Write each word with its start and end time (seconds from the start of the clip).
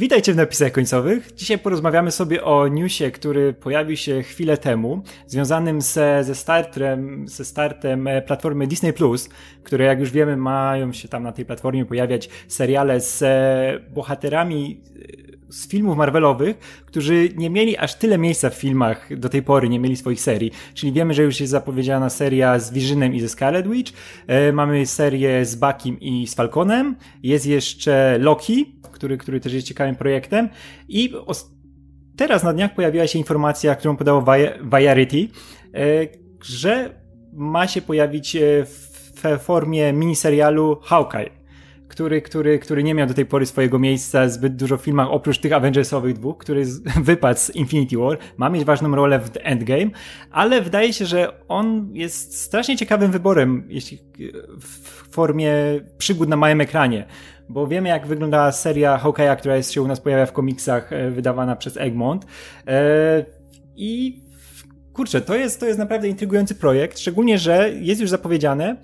Witajcie 0.00 0.32
w 0.32 0.36
napisach 0.36 0.72
końcowych. 0.72 1.34
Dzisiaj 1.34 1.58
porozmawiamy 1.58 2.10
sobie 2.10 2.44
o 2.44 2.68
newsie, 2.68 3.10
który 3.10 3.52
pojawił 3.52 3.96
się 3.96 4.22
chwilę 4.22 4.56
temu, 4.56 5.02
związanym 5.26 5.80
ze, 5.80 6.24
ze, 6.24 6.34
startem, 6.34 7.28
ze 7.28 7.44
startem 7.44 8.06
e, 8.06 8.22
platformy 8.22 8.66
Disney+, 8.66 8.92
które 9.62 9.84
jak 9.84 10.00
już 10.00 10.10
wiemy 10.10 10.36
mają 10.36 10.92
się 10.92 11.08
tam 11.08 11.22
na 11.22 11.32
tej 11.32 11.44
platformie 11.44 11.84
pojawiać 11.84 12.28
seriale 12.48 13.00
z 13.00 13.22
e, 13.22 13.90
bohaterami 13.90 14.80
z 15.50 15.68
filmów 15.68 15.96
Marvelowych, 15.96 16.58
którzy 16.86 17.28
nie 17.36 17.50
mieli 17.50 17.76
aż 17.76 17.94
tyle 17.94 18.18
miejsca 18.18 18.50
w 18.50 18.54
filmach 18.54 19.18
do 19.18 19.28
tej 19.28 19.42
pory, 19.42 19.68
nie 19.68 19.80
mieli 19.80 19.96
swoich 19.96 20.20
serii. 20.20 20.50
Czyli 20.74 20.92
wiemy, 20.92 21.14
że 21.14 21.22
już 21.22 21.40
jest 21.40 21.50
zapowiedziana 21.50 22.10
seria 22.10 22.58
z 22.58 22.72
Visionem 22.72 23.14
i 23.14 23.20
ze 23.20 23.28
Scarlet 23.28 23.68
Witch, 23.68 23.92
mamy 24.52 24.86
serię 24.86 25.44
z 25.44 25.54
Buckiem 25.54 26.00
i 26.00 26.26
z 26.26 26.34
Falconem, 26.34 26.96
jest 27.22 27.46
jeszcze 27.46 28.18
Loki, 28.18 28.78
który, 28.92 29.18
który 29.18 29.40
też 29.40 29.52
jest 29.52 29.66
ciekawym 29.66 29.96
projektem. 29.96 30.48
I 30.88 31.12
teraz 32.16 32.42
na 32.42 32.52
dniach 32.52 32.74
pojawiła 32.74 33.06
się 33.06 33.18
informacja, 33.18 33.74
którą 33.74 33.96
podało 33.96 34.24
Variety, 34.62 35.28
e, 35.74 35.78
że 36.42 37.00
ma 37.32 37.66
się 37.66 37.82
pojawić 37.82 38.36
e, 38.36 38.40
w 38.64 39.38
formie 39.40 39.92
miniserialu 39.92 40.78
Hawkeye 40.82 41.37
który, 41.88 42.22
który, 42.22 42.58
który 42.58 42.82
nie 42.82 42.94
miał 42.94 43.06
do 43.06 43.14
tej 43.14 43.26
pory 43.26 43.46
swojego 43.46 43.78
miejsca 43.78 44.28
zbyt 44.28 44.56
dużo 44.56 44.76
w 44.76 44.82
filmach, 44.82 45.08
oprócz 45.10 45.38
tych 45.38 45.52
Avengersowych 45.52 46.14
dwóch, 46.14 46.38
który 46.38 46.64
wypadł 47.10 47.40
z 47.40 47.50
Infinity 47.50 47.98
War, 47.98 48.18
ma 48.36 48.48
mieć 48.50 48.64
ważną 48.64 48.96
rolę 48.96 49.20
w 49.20 49.30
Endgame, 49.42 49.90
ale 50.30 50.62
wydaje 50.62 50.92
się, 50.92 51.06
że 51.06 51.32
on 51.48 51.90
jest 51.92 52.40
strasznie 52.40 52.76
ciekawym 52.76 53.10
wyborem, 53.10 53.66
jeśli 53.68 53.98
w 54.60 55.08
formie 55.10 55.52
przygód 55.98 56.28
na 56.28 56.36
małym 56.36 56.60
ekranie 56.60 57.06
bo 57.50 57.66
wiemy 57.66 57.88
jak 57.88 58.06
wygląda 58.06 58.52
seria 58.52 58.98
Hokeya, 58.98 59.36
która 59.38 59.56
jest, 59.56 59.72
się 59.72 59.82
u 59.82 59.86
nas 59.86 60.00
pojawia 60.00 60.26
w 60.26 60.32
komiksach, 60.32 60.92
e, 60.92 61.10
wydawana 61.10 61.56
przez 61.56 61.76
Egmont. 61.76 62.26
E, 62.66 63.24
I 63.76 64.22
kurczę, 64.92 65.20
to 65.20 65.36
jest, 65.36 65.60
to 65.60 65.66
jest 65.66 65.78
naprawdę 65.78 66.08
intrygujący 66.08 66.54
projekt, 66.54 66.98
szczególnie, 66.98 67.38
że 67.38 67.70
jest 67.70 68.00
już 68.00 68.10
zapowiedziane, 68.10 68.76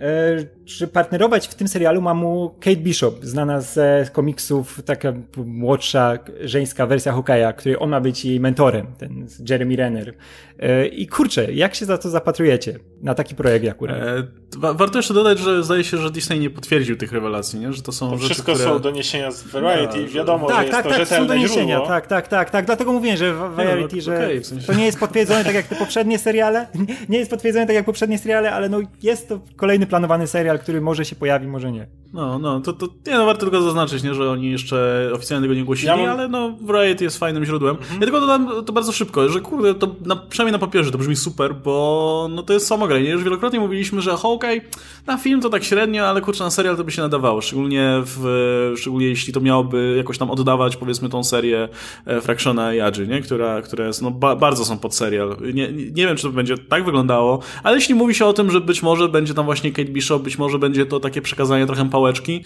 E, 0.00 0.36
że 0.70 0.86
partnerować 0.86 1.48
w 1.48 1.54
tym 1.54 1.68
serialu 1.68 2.02
ma 2.02 2.14
mu 2.14 2.54
Kate 2.60 2.76
Bishop, 2.76 3.24
znana 3.24 3.60
z 3.60 4.10
komiksów, 4.10 4.82
taka 4.84 5.12
młodsza, 5.36 6.18
żeńska 6.40 6.86
wersja 6.86 7.12
Hokaja, 7.12 7.52
której 7.52 7.76
on 7.80 7.90
ma 7.90 8.00
być 8.00 8.24
jej 8.24 8.40
mentorem, 8.40 8.86
ten 8.98 9.26
Jeremy 9.48 9.76
Renner. 9.76 10.14
E, 10.58 10.86
I 10.86 11.06
kurczę, 11.06 11.52
jak 11.52 11.74
się 11.74 11.86
za 11.86 11.98
to 11.98 12.10
zapatrujecie? 12.10 12.78
Na 13.02 13.14
taki 13.14 13.34
projekt 13.34 13.68
akurat. 13.68 13.96
E, 13.96 14.26
warto 14.74 14.98
jeszcze 14.98 15.14
dodać, 15.14 15.38
że 15.38 15.64
zdaje 15.64 15.84
się, 15.84 15.96
że 15.96 16.10
Disney 16.10 16.40
nie 16.40 16.50
potwierdził 16.50 16.96
tych 16.96 17.12
rewelacji, 17.12 17.60
nie? 17.60 17.72
że 17.72 17.82
to 17.82 17.92
są 17.92 18.10
to 18.10 18.16
rzeczy, 18.16 18.26
wszystko 18.26 18.52
które... 18.52 18.68
są 18.68 18.78
doniesienia 18.78 19.30
z 19.30 19.42
Variety, 19.42 20.02
no, 20.02 20.08
wiadomo, 20.08 20.48
tak, 20.48 20.56
że 20.56 20.62
jest 20.62 20.72
tak, 20.72 20.84
to 20.84 20.98
tak, 20.98 21.08
są 21.08 21.26
doniesienia, 21.26 21.76
źródło. 21.76 21.88
tak, 21.88 22.06
tak, 22.06 22.28
tak, 22.28 22.50
tak, 22.50 22.66
dlatego 22.66 22.92
mówię, 22.92 23.16
że 23.16 23.34
Variety, 23.34 23.96
no, 23.96 24.02
że 24.02 24.16
okay, 24.16 24.40
w 24.40 24.46
sensie. 24.46 24.66
to 24.66 24.74
nie 24.74 24.84
jest 24.84 24.98
potwierdzone 24.98 25.44
tak 25.44 25.54
jak 25.54 25.66
te 25.66 25.76
poprzednie 25.76 26.18
seriale, 26.18 26.66
nie 27.08 27.18
jest 27.18 27.30
potwierdzone 27.30 27.66
tak 27.66 27.74
jak 27.74 27.84
poprzednie 27.84 28.18
seriale, 28.18 28.52
ale 28.52 28.68
no 28.68 28.80
jest 29.02 29.28
to 29.28 29.40
kolejny 29.56 29.86
planowany 29.86 30.26
serial, 30.26 30.58
który 30.60 30.80
może 30.80 31.04
się 31.04 31.16
pojawi, 31.16 31.46
może 31.46 31.72
nie. 31.72 31.86
No, 32.12 32.38
no, 32.38 32.60
to, 32.60 32.72
to 32.72 32.86
nie, 33.06 33.18
no, 33.18 33.26
warto 33.26 33.40
tylko 33.40 33.62
zaznaczyć, 33.62 34.02
nie, 34.02 34.14
że 34.14 34.30
oni 34.30 34.50
jeszcze 34.50 35.10
oficjalnie 35.14 35.44
tego 35.44 35.54
nie 35.54 35.64
głosili, 35.64 35.88
ja 35.88 35.96
mam... 35.96 36.08
ale 36.08 36.28
no, 36.28 36.56
Variety 36.60 37.04
jest 37.04 37.18
fajnym 37.18 37.44
źródłem. 37.44 37.76
Mhm. 37.76 38.00
Ja 38.00 38.06
tylko 38.06 38.20
dodam 38.20 38.64
to 38.64 38.72
bardzo 38.72 38.92
szybko, 38.92 39.28
że 39.28 39.40
kurde, 39.40 39.74
to 39.74 39.94
na, 40.04 40.16
przynajmniej 40.16 40.52
na 40.52 40.58
papierze 40.58 40.90
to 40.90 40.98
brzmi 40.98 41.16
super, 41.16 41.54
bo 41.54 42.28
no 42.30 42.42
to 42.42 42.52
jest 42.52 42.66
samogranie. 42.66 43.10
Już 43.10 43.24
wielokrotnie 43.24 43.60
mówiliśmy, 43.60 44.00
że 44.02 44.16
Hawkeye 44.16 44.60
na 45.06 45.16
film 45.16 45.40
to 45.40 45.50
tak 45.50 45.64
średnio, 45.64 46.06
ale 46.06 46.20
kurczę, 46.20 46.44
na 46.44 46.50
serial 46.50 46.76
to 46.76 46.84
by 46.84 46.92
się 46.92 47.02
nadawało, 47.02 47.40
szczególnie 47.40 48.02
w, 48.04 48.72
szczególnie 48.76 49.06
jeśli 49.06 49.32
to 49.32 49.40
miałoby 49.40 49.94
jakoś 49.96 50.18
tam 50.18 50.30
oddawać, 50.30 50.76
powiedzmy, 50.76 51.08
tą 51.08 51.24
serię 51.24 51.68
e, 52.06 52.20
Fractiona 52.20 52.74
i 52.74 52.80
Adji, 52.80 53.08
nie, 53.08 53.20
która, 53.20 53.62
które 53.62 53.86
jest, 53.86 54.02
no, 54.02 54.10
ba 54.10 54.36
bardzo 54.36 54.64
są 54.64 54.78
pod 54.78 54.94
serial. 54.94 55.36
Nie, 55.54 55.72
nie 55.72 56.06
wiem, 56.06 56.16
czy 56.16 56.22
to 56.22 56.30
będzie 56.30 56.58
tak 56.58 56.84
wyglądało, 56.84 57.38
ale 57.62 57.76
jeśli 57.76 57.94
mówi 57.94 58.14
się 58.14 58.26
o 58.26 58.32
tym, 58.32 58.50
że 58.50 58.60
być 58.60 58.82
może 58.82 59.08
będzie 59.08 59.34
tam 59.34 59.44
właśnie 59.44 59.72
Kate 59.72 59.90
Bishop, 59.90 60.22
być 60.22 60.38
może 60.38 60.49
będzie 60.58 60.86
to 60.86 61.00
takie 61.00 61.22
przekazanie 61.22 61.66
trochę 61.66 61.90
pałeczki, 61.90 62.44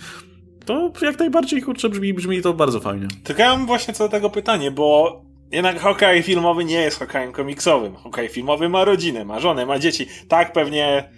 to 0.65 0.93
jak 1.03 1.19
najbardziej, 1.19 1.63
kurczę, 1.63 1.89
brzmi, 1.89 2.15
brzmi 2.15 2.43
to 2.43 2.53
bardzo 2.53 2.81
fajnie. 2.81 3.09
Tylko 3.25 3.43
ja 3.43 3.57
mam 3.57 3.67
właśnie 3.67 3.95
co 3.95 4.05
do 4.05 4.11
tego 4.11 4.31
pytanie, 4.31 4.71
bo 4.71 5.21
jednak 5.53 5.81
Hawkeye 5.81 6.23
filmowy 6.23 6.65
nie 6.65 6.81
jest 6.81 7.01
Hawkeye'em 7.01 7.33
komiksowym. 7.33 7.97
Hawkeye 7.97 8.29
filmowy 8.29 8.69
ma 8.69 8.85
rodzinę, 8.85 9.25
ma 9.25 9.41
żonę, 9.41 9.67
ma 9.67 9.79
dzieci. 9.79 10.07
Tak 10.29 10.53
pewnie 10.53 11.11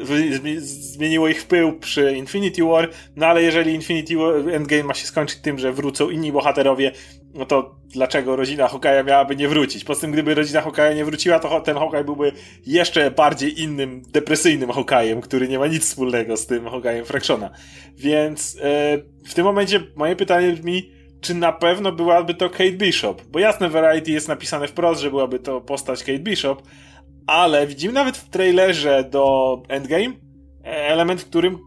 e, 0.00 0.60
zmieniło 0.60 1.28
ich 1.28 1.42
wpływ 1.42 1.74
przy 1.80 2.12
Infinity 2.16 2.64
War, 2.64 2.90
no 3.16 3.26
ale 3.26 3.42
jeżeli 3.42 3.74
Infinity 3.74 4.16
War, 4.16 4.34
Endgame 4.34 4.84
ma 4.84 4.94
się 4.94 5.06
skończyć 5.06 5.40
tym, 5.40 5.58
że 5.58 5.72
wrócą 5.72 6.10
inni 6.10 6.32
bohaterowie, 6.32 6.92
no 7.36 7.46
to 7.46 7.76
dlaczego 7.88 8.36
rodzina 8.36 8.68
Hokaja 8.68 9.02
miałaby 9.02 9.36
nie 9.36 9.48
wrócić? 9.48 9.84
Poza 9.84 10.00
tym, 10.00 10.12
gdyby 10.12 10.34
rodzina 10.34 10.60
Hokaja 10.60 10.94
nie 10.94 11.04
wróciła, 11.04 11.38
to 11.38 11.60
ten 11.60 11.76
Hokaj 11.76 12.04
byłby 12.04 12.32
jeszcze 12.66 13.10
bardziej 13.10 13.62
innym, 13.62 14.02
depresyjnym 14.08 14.70
Hokajem, 14.70 15.20
który 15.20 15.48
nie 15.48 15.58
ma 15.58 15.66
nic 15.66 15.84
wspólnego 15.84 16.36
z 16.36 16.46
tym 16.46 16.66
Hokajem 16.66 17.04
Fractiona. 17.04 17.50
Więc 17.96 18.54
yy, 18.54 18.62
w 19.28 19.34
tym 19.34 19.44
momencie 19.44 19.80
moje 19.96 20.16
pytanie 20.16 20.52
brzmi, 20.52 20.90
czy 21.20 21.34
na 21.34 21.52
pewno 21.52 21.92
byłaby 21.92 22.34
to 22.34 22.50
Kate 22.50 22.72
Bishop? 22.72 23.22
Bo 23.30 23.38
jasne, 23.38 23.68
Variety 23.68 24.10
jest 24.10 24.28
napisane 24.28 24.68
wprost, 24.68 25.00
że 25.00 25.10
byłaby 25.10 25.38
to 25.38 25.60
postać 25.60 26.00
Kate 26.00 26.18
Bishop, 26.18 26.62
ale 27.26 27.66
widzimy 27.66 27.92
nawet 27.94 28.16
w 28.16 28.28
trailerze 28.28 29.04
do 29.10 29.56
Endgame 29.68 30.14
e, 30.64 30.86
element, 30.86 31.20
w 31.20 31.26
którym 31.26 31.58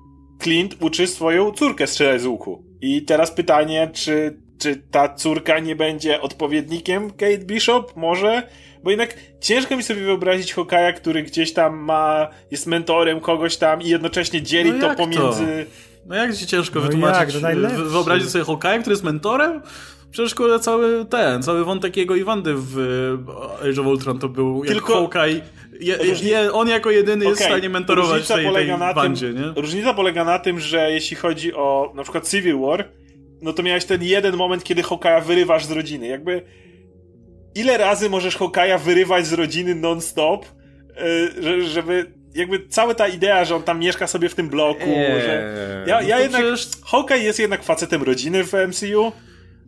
Clint 0.44 0.75
uczy 0.79 1.08
swoją 1.08 1.52
córkę 1.52 1.88
strzelać 1.88 2.22
z 2.22 2.25
łuku. 2.25 2.63
I 2.81 3.02
teraz 3.02 3.31
pytanie, 3.31 3.90
czy 3.94 4.41
czy 4.59 4.81
ta 4.92 5.14
córka 5.16 5.59
nie 5.59 5.75
będzie 5.75 6.22
odpowiednikiem 6.22 7.12
Kate 7.12 7.38
Bishop? 7.38 7.96
Może? 7.96 8.44
Bo 8.84 8.90
jednak 8.90 9.16
ciężko 9.42 9.78
mi 9.78 9.84
sobie 9.84 10.02
wyobrazić 10.02 10.53
Hokaja, 10.53 10.94
który 10.94 11.24
gdzieś 11.24 11.53
tam 11.53 11.78
ma, 11.78 12.28
jest 12.52 12.68
mentorem 12.68 13.20
kogoś 13.20 13.58
tam 13.58 13.81
i 13.81 13.90
jednocześnie 13.90 14.42
dzieli 14.42 14.72
no 14.72 14.90
to 14.90 14.96
pomiędzy... 14.96 15.66
To? 15.66 15.90
No 16.06 16.16
jak 16.16 16.36
ci 16.36 16.47
ciężko 16.47 16.80
no 16.80 16.86
wytłumaczyć? 16.86 17.36
Jak, 17.42 17.72
wyobrazić 17.72 18.30
sobie 18.30 18.44
Hokaja, 18.44 18.80
który 18.80 18.94
jest 18.94 19.03
mentorem? 19.03 19.62
Przecież 20.12 20.36
kurde, 20.36 20.59
cały 20.59 21.06
ten, 21.06 21.44
cały 21.44 21.66
wątek 21.66 21.97
jego 21.97 22.16
i 22.16 22.24
Wandy 22.24 22.53
w 22.58 22.78
Age 23.62 23.81
of 23.81 23.88
Ultron 23.88 24.20
to 24.20 24.30
był 24.30 24.66
Tylko... 24.66 24.94
jak 24.94 25.02
Hawkeye 25.02 25.41
je, 25.80 25.97
je, 26.24 26.53
on 26.53 26.70
jako 26.70 26.91
jedyny 26.91 27.26
okay. 27.26 27.30
jest 27.30 27.41
w 27.41 27.46
stanie 27.46 27.70
mentorować 27.70 28.12
różnica 28.12 28.36
tej, 28.36 28.53
tej 28.53 28.78
na 28.78 28.94
bandzie, 28.94 29.34
tym, 29.34 29.41
nie? 29.41 29.62
Różnica 29.62 29.94
polega 29.94 30.24
na 30.24 30.40
tym, 30.40 30.59
że 30.59 30.91
jeśli 30.91 31.18
chodzi 31.18 31.53
o 31.53 31.91
na 31.96 32.03
przykład 32.03 32.30
Civil 32.30 32.59
War, 32.59 32.90
no 33.41 33.53
to 33.53 33.63
miałeś 33.63 33.85
ten 33.85 34.03
jeden 34.03 34.35
moment, 34.35 34.63
kiedy 34.63 34.83
Hokaja 34.83 35.22
wyrywasz 35.22 35.66
z 35.66 35.72
rodziny. 35.72 36.07
Jakby 36.07 36.41
ile 37.55 37.77
razy 37.77 38.09
możesz 38.09 38.35
Hokaja 38.35 38.77
wyrywać 38.77 39.27
z 39.27 39.33
rodziny 39.33 39.75
non-stop, 39.75 40.45
yy, 41.41 41.67
żeby 41.67 42.11
jakby 42.35 42.67
cała 42.67 42.94
ta 42.94 43.07
idea, 43.07 43.45
że 43.45 43.55
on 43.55 43.63
tam 43.63 43.79
mieszka 43.79 44.07
sobie 44.07 44.29
w 44.29 44.35
tym 44.35 44.49
bloku, 44.49 44.89
eee, 44.89 45.22
że 45.22 45.83
ja, 45.88 46.01
ja 46.01 46.16
no 46.16 46.22
jednak 46.22 46.41
przecież... 46.41 46.67
Hawkeye 46.85 47.23
jest 47.23 47.39
jednak 47.39 47.63
facetem 47.63 48.03
rodziny 48.03 48.44
w 48.44 48.53
MCU 48.53 49.11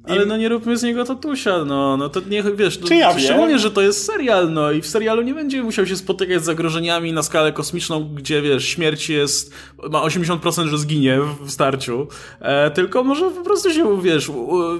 ale 0.03 0.25
no 0.25 0.37
nie 0.37 0.49
róbmy 0.49 0.77
z 0.77 0.83
niego 0.83 1.05
tatusia, 1.05 1.65
no, 1.65 1.97
no 1.97 2.09
to 2.09 2.21
nie, 2.29 2.43
wiesz, 2.43 2.79
no, 2.79 2.87
Czy 2.87 2.95
ja 2.95 3.19
szczególnie, 3.19 3.59
że 3.59 3.71
to 3.71 3.81
jest 3.81 4.05
serial, 4.05 4.53
no 4.53 4.71
i 4.71 4.81
w 4.81 4.87
serialu 4.87 5.21
nie 5.21 5.33
będzie 5.33 5.63
musiał 5.63 5.85
się 5.85 5.95
spotykać 5.95 6.41
z 6.41 6.45
zagrożeniami 6.45 7.13
na 7.13 7.23
skalę 7.23 7.53
kosmiczną, 7.53 8.09
gdzie, 8.15 8.41
wiesz, 8.41 8.65
śmierć 8.65 9.09
jest, 9.09 9.53
ma 9.89 10.01
80%, 10.01 10.67
że 10.67 10.77
zginie 10.77 11.19
w 11.41 11.51
starciu, 11.51 12.07
e, 12.39 12.71
tylko 12.71 13.03
może 13.03 13.31
po 13.31 13.43
prostu 13.43 13.73
się, 13.73 14.01
wiesz, 14.01 14.31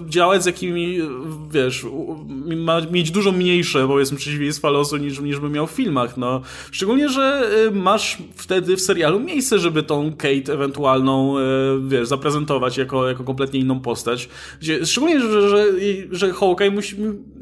działać 0.10 0.44
z 0.44 0.46
jakimi, 0.46 1.00
wiesz, 1.52 1.86
ma 2.46 2.82
mieć 2.82 3.12
dużo 3.12 3.32
mniejsze, 3.32 3.88
powiedzmy, 3.88 4.18
przeciwieństwa 4.18 4.70
losu 4.70 4.98
niż, 4.98 5.20
niż 5.20 5.40
by 5.40 5.50
miał 5.50 5.68
w 5.68 5.72
filmach, 5.72 6.18
no. 6.18 6.42
Szczególnie, 6.72 7.10
że 7.10 7.50
y, 7.68 7.72
masz 7.72 8.18
wtedy 8.36 8.76
w 8.76 8.82
serialu 8.82 9.20
miejsce, 9.20 9.60
żeby 9.60 9.84
tą 9.84 10.12
Kate 10.18 10.54
ewentualną, 10.54 11.38
y, 11.38 11.42
wiesz, 11.88 12.08
zaprezentować 12.08 12.78
jako, 12.78 13.08
jako 13.08 13.24
kompletnie 13.24 13.60
inną 13.60 13.80
postać, 13.80 14.30
gdzie, 14.62 14.86
szczególnie 14.86 15.11
szczególnie, 15.20 15.42
że, 15.42 15.50
że, 15.50 15.66
że 16.12 16.34
Hawkeye 16.34 16.72
musi, 16.72 16.96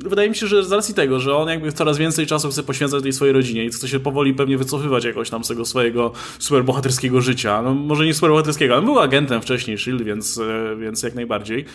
wydaje 0.06 0.30
mi 0.30 0.36
się, 0.36 0.48
że 0.48 0.64
z 0.64 0.72
racji 0.72 0.94
tego, 0.94 1.20
że 1.20 1.36
on 1.36 1.50
jakby 1.50 1.72
coraz 1.72 1.98
więcej 1.98 2.26
czasu 2.26 2.50
chce 2.50 2.64
poświęcać 2.64 3.04
tej 3.04 3.14
swojej 3.14 3.34
rodzinie 3.34 3.66
i 3.66 3.70
chce 3.70 3.88
się 3.88 4.00
powoli 4.00 4.34
pewnie 4.34 4.58
wycofywać 4.58 5.04
jakoś 5.04 5.30
tam 5.30 5.44
z 5.44 5.48
tego 5.48 5.66
swojego 5.66 6.12
superbohaterskiego 6.40 7.22
życia. 7.22 7.62
No 7.62 7.74
może 7.74 8.06
nie 8.06 8.14
superbohaterskiego, 8.14 8.74
ale 8.74 8.84
był 8.84 9.00
agentem 9.00 9.42
wcześniej 9.42 9.78
SHIELD, 9.78 10.02
więc, 10.02 10.38
e, 10.38 10.76
więc 10.76 11.04
jak 11.04 11.16
najbardziej. 11.16 11.66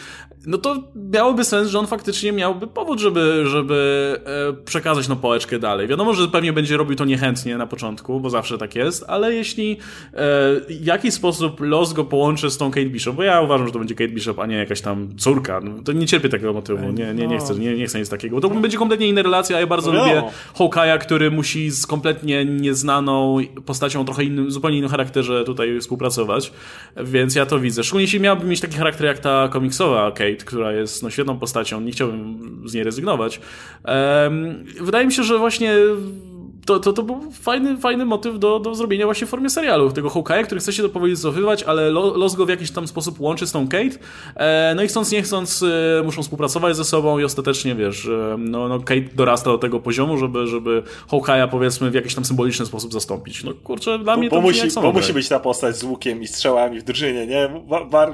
No 0.46 0.58
to 0.58 0.82
miałoby 1.12 1.44
sens, 1.44 1.68
że 1.68 1.78
on 1.78 1.86
faktycznie 1.86 2.32
miałby 2.32 2.66
powód, 2.66 3.00
żeby, 3.00 3.44
żeby 3.46 4.20
e, 4.24 4.64
przekazać 4.64 5.08
no 5.08 5.16
pałeczkę 5.16 5.58
dalej. 5.58 5.88
Wiadomo, 5.88 6.14
że 6.14 6.28
pewnie 6.28 6.52
będzie 6.52 6.76
robił 6.76 6.96
to 6.96 7.04
niechętnie 7.04 7.58
na 7.58 7.66
początku, 7.66 8.20
bo 8.20 8.30
zawsze 8.30 8.58
tak 8.58 8.74
jest, 8.74 9.04
ale 9.08 9.34
jeśli 9.34 9.72
e, 9.72 9.76
w 10.68 10.84
jakiś 10.84 11.14
sposób 11.14 11.60
los 11.60 11.92
go 11.92 12.04
połączy 12.04 12.50
z 12.50 12.58
tą 12.58 12.70
Kate 12.70 12.86
Bishop, 12.86 13.16
bo 13.16 13.22
ja 13.22 13.40
uważam, 13.40 13.66
że 13.66 13.72
to 13.72 13.78
będzie 13.78 13.94
Kate 13.94 14.12
Bishop, 14.12 14.38
a 14.38 14.46
nie 14.46 14.56
jakaś 14.56 14.80
tam 14.80 15.08
córka, 15.16 15.60
no, 15.60 15.82
To 15.82 15.92
nie 15.92 16.06
cierpię 16.06 16.28
takiego 16.28 16.52
motywu, 16.52 16.92
nie, 16.92 17.14
nie, 17.14 17.26
nie, 17.26 17.38
chcę, 17.38 17.54
nie, 17.54 17.76
nie 17.76 17.86
chcę 17.86 17.98
nic 17.98 18.08
takiego, 18.16 18.40
to 18.40 18.50
będzie 18.50 18.78
kompletnie 18.78 19.08
inna 19.08 19.22
relacja, 19.22 19.56
a 19.56 19.60
ja 19.60 19.66
bardzo 19.66 19.92
no 19.92 19.98
lubię 19.98 20.22
Hawkeye'a, 20.54 20.98
który 20.98 21.30
musi 21.30 21.70
z 21.70 21.86
kompletnie 21.86 22.44
nieznaną 22.44 23.38
postacią 23.66 24.00
o 24.00 24.04
trochę 24.04 24.24
innym, 24.24 24.50
zupełnie 24.50 24.78
innym 24.78 24.90
charakterze 24.90 25.44
tutaj 25.44 25.80
współpracować, 25.80 26.52
więc 26.96 27.34
ja 27.34 27.46
to 27.46 27.58
widzę. 27.58 27.84
Szczególnie 27.84 28.04
jeśli 28.04 28.20
miałbym 28.20 28.48
mieć 28.48 28.60
taki 28.60 28.76
charakter 28.76 29.06
jak 29.06 29.18
ta 29.18 29.48
komiksowa 29.48 30.10
Kate, 30.10 30.44
która 30.44 30.72
jest 30.72 31.02
no, 31.02 31.10
świetną 31.10 31.38
postacią, 31.38 31.80
nie 31.80 31.92
chciałbym 31.92 32.62
z 32.64 32.74
niej 32.74 32.84
rezygnować. 32.84 33.40
Um, 34.24 34.64
wydaje 34.80 35.06
mi 35.06 35.12
się, 35.12 35.22
że 35.22 35.38
właśnie 35.38 35.74
to, 36.66 36.80
to, 36.80 36.92
to 36.92 37.02
był 37.02 37.32
fajny, 37.32 37.76
fajny 37.76 38.04
motyw 38.04 38.38
do, 38.38 38.58
do 38.58 38.74
zrobienia 38.74 39.04
właśnie 39.04 39.26
w 39.26 39.30
formie 39.30 39.50
serialu. 39.50 39.92
Tego 39.92 40.08
Hawkeye'a, 40.08 40.44
który 40.44 40.60
chce 40.60 40.72
się 40.72 40.82
to 40.82 40.88
powoli 40.88 41.14
ale 41.66 41.90
los 41.90 42.34
go 42.34 42.46
w 42.46 42.48
jakiś 42.48 42.70
tam 42.70 42.88
sposób 42.88 43.20
łączy 43.20 43.46
z 43.46 43.52
tą 43.52 43.68
Kate. 43.68 43.98
E, 44.36 44.74
no 44.76 44.82
i 44.82 44.88
chcąc 44.88 45.12
nie 45.12 45.22
chcąc 45.22 45.62
e, 45.62 46.02
muszą 46.04 46.22
współpracować 46.22 46.76
ze 46.76 46.84
sobą 46.84 47.18
i 47.18 47.24
ostatecznie, 47.24 47.74
wiesz, 47.74 48.06
e, 48.06 48.36
no, 48.38 48.68
no 48.68 48.80
Kate 48.80 49.00
dorasta 49.14 49.50
do 49.50 49.58
tego 49.58 49.80
poziomu, 49.80 50.18
żeby, 50.18 50.46
żeby 50.46 50.82
Hawkeye'a 51.08 51.48
powiedzmy 51.48 51.90
w 51.90 51.94
jakiś 51.94 52.14
tam 52.14 52.24
symboliczny 52.24 52.66
sposób 52.66 52.92
zastąpić. 52.92 53.44
No 53.44 53.54
kurczę, 53.54 53.98
dla 53.98 54.16
mnie 54.16 54.28
bo, 54.28 54.36
to 54.36 54.42
bo 54.42 54.48
musi, 54.48 54.68
bo 54.74 54.92
musi 54.92 55.12
być 55.12 55.28
ta 55.28 55.40
postać 55.40 55.76
z 55.76 55.84
łukiem 55.84 56.22
i 56.22 56.26
strzałami 56.26 56.80
w 56.80 56.82
drużynie, 56.82 57.26
nie? 57.26 57.62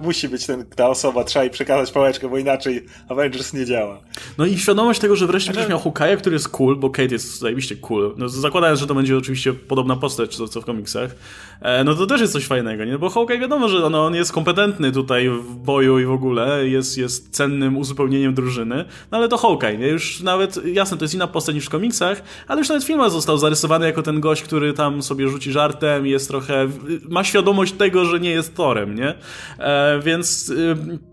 musi 0.02 0.28
być 0.28 0.46
ten, 0.46 0.66
ta 0.66 0.88
osoba, 0.88 1.24
trzeba 1.24 1.42
jej 1.42 1.50
przekazać 1.50 1.92
pałeczkę, 1.92 2.28
bo 2.28 2.38
inaczej 2.38 2.86
Avengers 3.08 3.52
nie 3.52 3.66
działa. 3.66 4.00
No 4.38 4.46
i 4.46 4.58
świadomość 4.58 5.00
tego, 5.00 5.16
że 5.16 5.26
wreszcie 5.26 5.52
będziesz 5.52 5.70
miał 5.70 5.78
Hawkeye'a, 5.78 6.16
który 6.16 6.34
jest 6.34 6.48
cool, 6.48 6.76
bo 6.76 6.90
Kate 6.90 7.08
jest 7.08 7.38
zajebiście 7.38 7.76
cool. 7.76 8.14
No, 8.16 8.28
zakładając, 8.28 8.80
że 8.80 8.86
to 8.86 8.94
będzie 8.94 9.16
oczywiście 9.16 9.52
podobna 9.52 9.96
postać, 9.96 10.36
co, 10.36 10.48
co 10.48 10.60
w 10.60 10.64
komiksach, 10.64 11.16
e, 11.60 11.84
no 11.84 11.94
to 11.94 12.06
też 12.06 12.20
jest 12.20 12.32
coś 12.32 12.46
fajnego, 12.46 12.84
nie? 12.84 12.98
Bo 12.98 13.10
Hawkeye 13.10 13.38
wiadomo, 13.38 13.68
że 13.68 13.84
on, 13.84 13.94
on 13.94 14.14
jest 14.14 14.32
kompetentny 14.32 14.92
tutaj 14.92 15.28
w 15.28 15.54
boju 15.56 15.98
i 15.98 16.04
w 16.04 16.10
ogóle, 16.10 16.68
jest, 16.68 16.98
jest 16.98 17.30
cennym 17.30 17.76
uzupełnieniem 17.76 18.34
drużyny, 18.34 18.84
no 19.10 19.18
ale 19.18 19.28
to 19.28 19.36
Hawkeye, 19.36 19.78
nie? 19.78 19.88
Już 19.88 20.20
nawet, 20.20 20.66
jasne, 20.66 20.96
to 20.96 21.04
jest 21.04 21.14
inna 21.14 21.26
postać 21.26 21.54
niż 21.54 21.66
w 21.66 21.70
komiksach, 21.70 22.22
ale 22.48 22.58
już 22.58 22.68
nawet 22.68 22.84
w 22.84 22.86
filmach 22.86 23.10
został 23.10 23.38
zarysowany 23.38 23.86
jako 23.86 24.02
ten 24.02 24.20
gość, 24.20 24.42
który 24.42 24.72
tam 24.72 25.02
sobie 25.02 25.28
rzuci 25.28 25.52
żartem, 25.52 26.06
jest 26.06 26.28
trochę, 26.28 26.68
ma 27.08 27.24
świadomość 27.24 27.72
tego, 27.72 28.04
że 28.04 28.20
nie 28.20 28.30
jest 28.30 28.56
Torem, 28.56 28.94
nie? 28.94 29.14
E, 29.58 30.00
więc... 30.04 30.48
Y, 30.48 31.09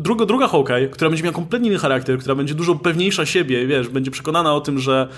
druga, 0.00 0.26
druga 0.26 0.48
Hawkeye, 0.48 0.88
która 0.88 1.10
będzie 1.10 1.24
miała 1.24 1.34
kompletnie 1.34 1.68
inny 1.68 1.78
charakter, 1.78 2.18
która 2.18 2.34
będzie 2.34 2.54
dużo 2.54 2.74
pewniejsza 2.74 3.26
siebie, 3.26 3.66
wiesz, 3.66 3.88
będzie 3.88 4.10
przekonana 4.10 4.54
o 4.54 4.60
tym, 4.60 4.78
że, 4.78 5.08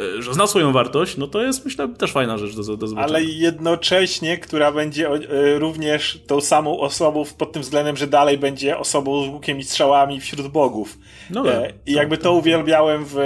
y, 0.00 0.22
że 0.22 0.34
zna 0.34 0.46
swoją 0.46 0.72
wartość, 0.72 1.16
no 1.16 1.26
to 1.26 1.42
jest 1.42 1.64
myślę 1.64 1.88
też 1.88 2.12
fajna 2.12 2.38
rzecz 2.38 2.56
do, 2.56 2.76
do 2.76 2.86
zobaczenia. 2.86 3.16
Ale 3.16 3.24
jednocześnie, 3.24 4.38
która 4.38 4.72
będzie 4.72 5.14
y, 5.14 5.58
również 5.58 6.22
tą 6.26 6.40
samą 6.40 6.80
osobą 6.80 7.24
pod 7.38 7.52
tym 7.52 7.62
względem, 7.62 7.96
że 7.96 8.06
dalej 8.06 8.38
będzie 8.38 8.78
osobą 8.78 9.24
z 9.24 9.28
łukiem 9.28 9.58
i 9.58 9.64
strzałami 9.64 10.20
wśród 10.20 10.48
bogów. 10.48 10.98
No 11.30 11.44
tak, 11.44 11.54
e, 11.54 11.72
I 11.86 11.92
jakby 11.92 12.16
tak, 12.16 12.24
to 12.24 12.30
tak. 12.30 12.38
uwielbiałem 12.38 13.04
w 13.04 13.16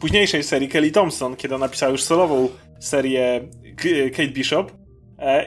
późniejszej 0.00 0.42
serii 0.42 0.68
Kelly 0.68 0.90
Thompson, 0.90 1.36
kiedy 1.36 1.54
ona 1.54 1.66
napisała 1.66 1.92
już 1.92 2.02
solową 2.02 2.48
serię 2.80 3.48
Kate 4.10 4.28
Bishop, 4.28 4.72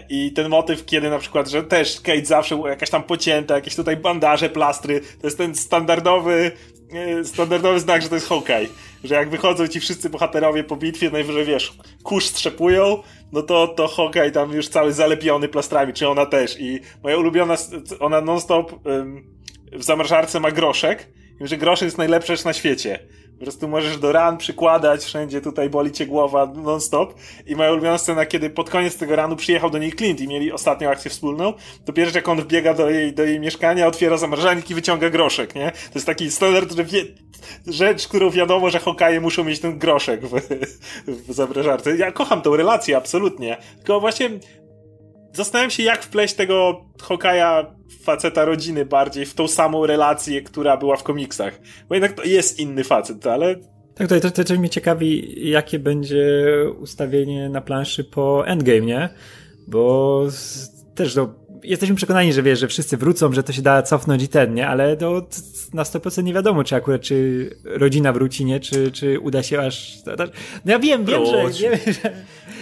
I 0.10 0.32
ten 0.32 0.50
motyw, 0.50 0.86
kiedy 0.86 1.10
na 1.10 1.20
przykład, 1.20 1.50
że 1.50 1.64
też 1.64 2.02
Kate 2.02 2.26
zawsze 2.26 2.62
jakaś 2.66 2.90
tam 2.90 3.04
pocięta, 3.04 3.56
jakieś 3.56 3.76
tutaj 3.76 3.98
bandaże, 3.98 4.50
plastry, 4.50 5.02
to 5.02 5.28
jest 5.28 5.38
ten 5.38 5.56
standardowy, 5.56 6.52
e, 6.94 7.24
standardowy 7.24 7.80
znak, 7.80 8.02
że 8.02 8.10
to 8.10 8.16
jest 8.16 8.30
Hawkeye. 8.30 8.68
Że 9.04 9.16
jak 9.16 9.30
wychodzą 9.30 9.68
ci 9.68 9.80
wszyscy 9.80 10.10
bohaterowie 10.10 10.64
po 10.64 10.76
bitwie, 10.76 11.12
najwyżej 11.12 11.46
wiesz, 11.46 11.74
kurz 12.04 12.26
strzepują, 12.26 13.04
no 13.32 13.42
to, 13.42 13.68
to 13.68 13.88
Hawkeye 13.88 14.32
tam 14.32 14.52
już 14.52 14.68
cały 14.68 14.94
zalepiony 14.94 15.48
plastrami, 15.48 15.94
czy 15.94 16.08
ona 16.08 16.26
też. 16.26 16.60
I 16.60 16.80
moja 17.04 17.18
ulubiona, 17.18 17.56
ona 18.00 18.22
non-stop 18.22 18.72
w 19.74 19.84
zamrażarce 19.84 20.40
ma 20.40 20.52
groszek, 20.52 21.08
i 21.42 21.48
że 21.48 21.58
groszek 21.58 21.86
jest 21.86 21.98
najlepsza 21.98 22.36
rzecz 22.36 22.46
na 22.46 22.54
świecie 22.54 23.00
po 23.40 23.46
prostu 23.46 23.68
możesz 23.68 23.98
do 23.98 24.12
ran 24.12 24.38
przykładać, 24.38 25.04
wszędzie 25.04 25.42
tutaj 25.42 25.70
boli 25.70 25.92
cię 25.92 26.06
głowa 26.06 26.46
non-stop. 26.46 27.14
I 27.48 27.56
moja 27.56 27.72
ulubiona 27.72 27.98
scena, 27.98 28.26
kiedy 28.26 28.50
pod 28.50 28.70
koniec 28.70 28.98
tego 28.98 29.16
ranu 29.16 29.36
przyjechał 29.36 29.70
do 29.70 29.78
niej 29.78 29.94
Clint 29.94 30.22
i 30.22 30.28
mieli 30.28 30.52
ostatnią 30.52 30.90
akcję 30.90 31.12
wspólną, 31.12 31.54
to 31.86 31.94
pierwsze 31.94 32.18
jak 32.18 32.30
on 32.30 32.42
wbiega 32.42 32.74
do 32.74 32.90
jej, 32.90 33.14
do 33.14 33.24
jej 33.24 33.40
mieszkania, 33.40 33.88
otwiera 33.88 34.18
zamrażalnik 34.18 34.70
i 34.70 34.76
wyciąga 34.76 35.10
groszek, 35.10 35.56
nie? 35.56 35.72
To 35.72 35.92
jest 35.96 36.06
taki 36.06 36.32
standard, 36.32 36.76
że 36.76 36.84
wie, 36.84 37.04
rzecz, 37.68 38.08
którą 38.08 38.30
wiadomo, 38.30 38.70
że 38.70 38.80
hokaje 38.80 39.22
muszą 39.22 39.44
mieć 39.44 39.60
ten 39.60 39.80
groszek 39.80 40.26
w, 40.26 40.42
w 41.08 41.34
zamrażarce. 41.34 41.98
Ja 41.98 42.12
kocham 42.12 42.42
tą 42.42 42.56
relację, 42.56 42.98
absolutnie. 42.98 43.58
Tylko 43.78 44.00
właśnie 44.00 44.30
Zastanawiam 45.34 45.72
się, 45.72 45.84
jak 45.84 46.04
wpleść 46.04 46.34
tego 46.34 46.86
Hokaja 47.02 47.76
faceta 48.04 48.46
rodziny 48.46 48.86
bardziej 48.86 49.26
w 49.26 49.34
tą 49.34 49.48
samą 49.48 49.86
relację, 49.86 50.42
która 50.42 50.78
była 50.78 50.98
w 50.98 51.04
komiksach. 51.04 51.60
Bo 51.90 51.96
jednak 51.96 52.14
to 52.14 52.24
jest 52.24 52.60
inny 52.60 52.84
facet, 52.84 53.28
ale 53.28 53.56
tak, 53.96 54.08
to, 54.08 54.20
to, 54.20 54.32
to 54.32 54.44
też 54.44 54.58
mnie 54.58 54.70
ciekawi, 54.70 55.34
jakie 55.50 55.80
będzie 55.80 56.26
ustawienie 56.80 57.50
na 57.50 57.62
planszy 57.62 58.04
po 58.04 58.48
Endgame, 58.48 58.82
nie? 58.82 59.10
Bo 59.68 60.24
też 60.96 61.16
no, 61.16 61.34
jesteśmy 61.64 61.96
przekonani, 61.96 62.34
że 62.34 62.44
wiesz, 62.44 62.60
że 62.60 62.68
wszyscy 62.68 62.98
wrócą, 62.98 63.34
że 63.34 63.44
to 63.44 63.54
się 63.54 63.62
da 63.62 63.82
cofnąć 63.82 64.24
i 64.24 64.28
ten, 64.28 64.54
nie? 64.54 64.68
Ale 64.68 64.98
to 64.98 65.28
na 65.74 65.84
100% 65.84 66.24
nie 66.24 66.34
wiadomo, 66.34 66.64
czy 66.64 66.76
akurat, 66.76 67.02
czy 67.02 67.50
rodzina 67.64 68.14
wróci, 68.14 68.46
nie? 68.46 68.60
Czy, 68.60 68.92
czy 68.92 69.20
uda 69.20 69.44
się 69.44 69.60
aż... 69.60 69.94
No 70.66 70.72
ja 70.72 70.80
wiem, 70.80 71.06
wiem, 71.06 71.26
że... 71.26 71.70
Wiem, 71.70 71.94
że 71.94 72.12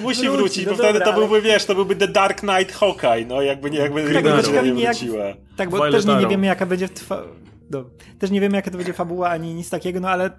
Musi 0.02 0.22
wróci, 0.22 0.38
wrócić, 0.38 0.66
no 0.66 0.72
bo 0.72 0.78
wtedy 0.78 1.00
to 1.02 1.14
byłby, 1.14 1.42
wiesz, 1.42 1.66
to 1.66 1.76
byłby 1.76 1.96
The 1.96 2.08
Dark 2.08 2.40
Knight 2.40 2.72
Hawkeye, 2.72 3.26
no 3.26 3.42
jakby 3.42 3.72
nie, 3.72 3.80
jakby 3.80 4.14
tak, 4.14 4.26
nie, 4.64 4.72
nie 4.72 4.86
wróciła. 4.88 5.26
Jak, 5.26 5.38
tak, 5.58 5.70
bo 5.70 5.92
też 5.92 6.06
nie, 6.06 6.16
nie 6.16 6.28
wiemy, 6.28 6.48
jaka 6.48 6.66
będzie 6.66 6.90
trwa 6.90 7.24
no, 7.72 7.84
też 8.20 8.32
nie 8.32 8.42
wiemy, 8.42 8.56
jaka 8.56 8.72
to 8.72 8.78
będzie 8.78 8.94
fabuła, 8.94 9.30
ani 9.30 9.54
nic 9.54 9.70
takiego, 9.70 10.00
no 10.00 10.10
ale 10.10 10.32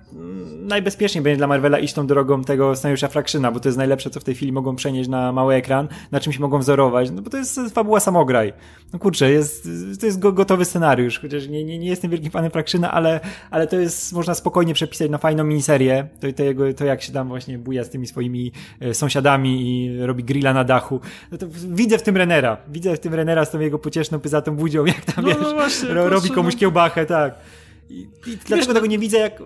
najbezpieczniej 0.59 1.25
będzie 1.25 1.37
dla 1.37 1.47
Marvela 1.47 1.79
iść 1.79 1.95
tą 1.95 2.07
drogą 2.07 2.45
tego 2.45 2.77
scenariusza 2.77 3.09
Frakszyna, 3.09 3.53
bo 3.53 3.61
to 3.61 3.69
jest 3.69 3.79
najlepsze, 3.79 4.11
co 4.11 4.21
w 4.21 4.25
tej 4.25 4.35
chwili 4.35 4.53
mogą 4.53 4.77
przenieść 4.77 5.09
na 5.09 5.33
mały 5.33 5.55
ekran, 5.55 5.89
na 6.11 6.21
czymś 6.21 6.39
mogą 6.39 6.59
wzorować, 6.59 7.11
no 7.11 7.23
bo 7.23 7.31
to 7.31 7.37
jest 7.37 7.61
fabuła 7.73 8.01
samograj. 8.01 8.53
No 8.93 8.99
kurczę, 8.99 9.31
jest, 9.31 9.69
to 10.01 10.07
jest 10.07 10.19
gotowy 10.19 10.65
scenariusz, 10.65 11.19
chociaż 11.19 11.49
nie, 11.49 11.65
nie, 11.65 11.79
nie 11.79 11.89
jestem 11.89 12.11
wielkim 12.11 12.31
fanem 12.31 12.51
Frakszyna, 12.51 12.93
ale, 12.93 13.21
ale 13.51 13.67
to 13.67 13.77
jest, 13.77 14.13
można 14.13 14.35
spokojnie 14.35 14.75
przepisać 14.75 15.11
na 15.11 15.19
fajną 15.19 15.45
miniserię, 15.45 16.09
to, 16.21 16.33
to, 16.33 16.43
jego, 16.43 16.75
to 16.75 16.85
jak 16.85 17.03
się 17.03 17.13
tam 17.13 17.29
właśnie 17.29 17.59
buja 17.59 17.85
z 17.85 17.91
tymi 17.91 18.07
swoimi 18.07 18.53
e, 18.81 18.95
sąsiadami 18.95 19.69
i 19.69 20.01
robi 20.07 20.25
grilla 20.25 20.53
na 20.55 20.65
dachu. 20.65 21.01
No 21.33 21.39
to 21.39 21.47
widzę 21.69 21.99
w 21.99 22.03
tym 22.03 22.17
Renera, 22.17 22.57
widzę 22.69 22.97
w 22.97 23.01
tym 23.01 23.15
Renera 23.15 23.45
z 23.45 23.51
tą 23.51 23.61
jego 23.61 23.79
pocieszną, 23.79 24.21
pyzatą 24.21 24.57
budzią, 24.57 24.85
jak 24.85 25.01
tam, 25.01 25.25
no, 25.25 25.31
wiesz, 25.31 25.39
no 25.43 25.55
właśnie, 25.55 25.89
ro, 25.89 26.09
robi 26.09 26.31
komuś 26.31 26.55
no. 26.55 26.61
kiełbachę, 26.61 27.07
tak 27.07 27.18
tak. 27.19 27.35
I, 27.91 28.09
i 28.27 28.37
dlaczego 28.47 28.75
tego 28.75 28.87
nie 28.87 28.99
widzę 28.99 29.19
jak... 29.19 29.43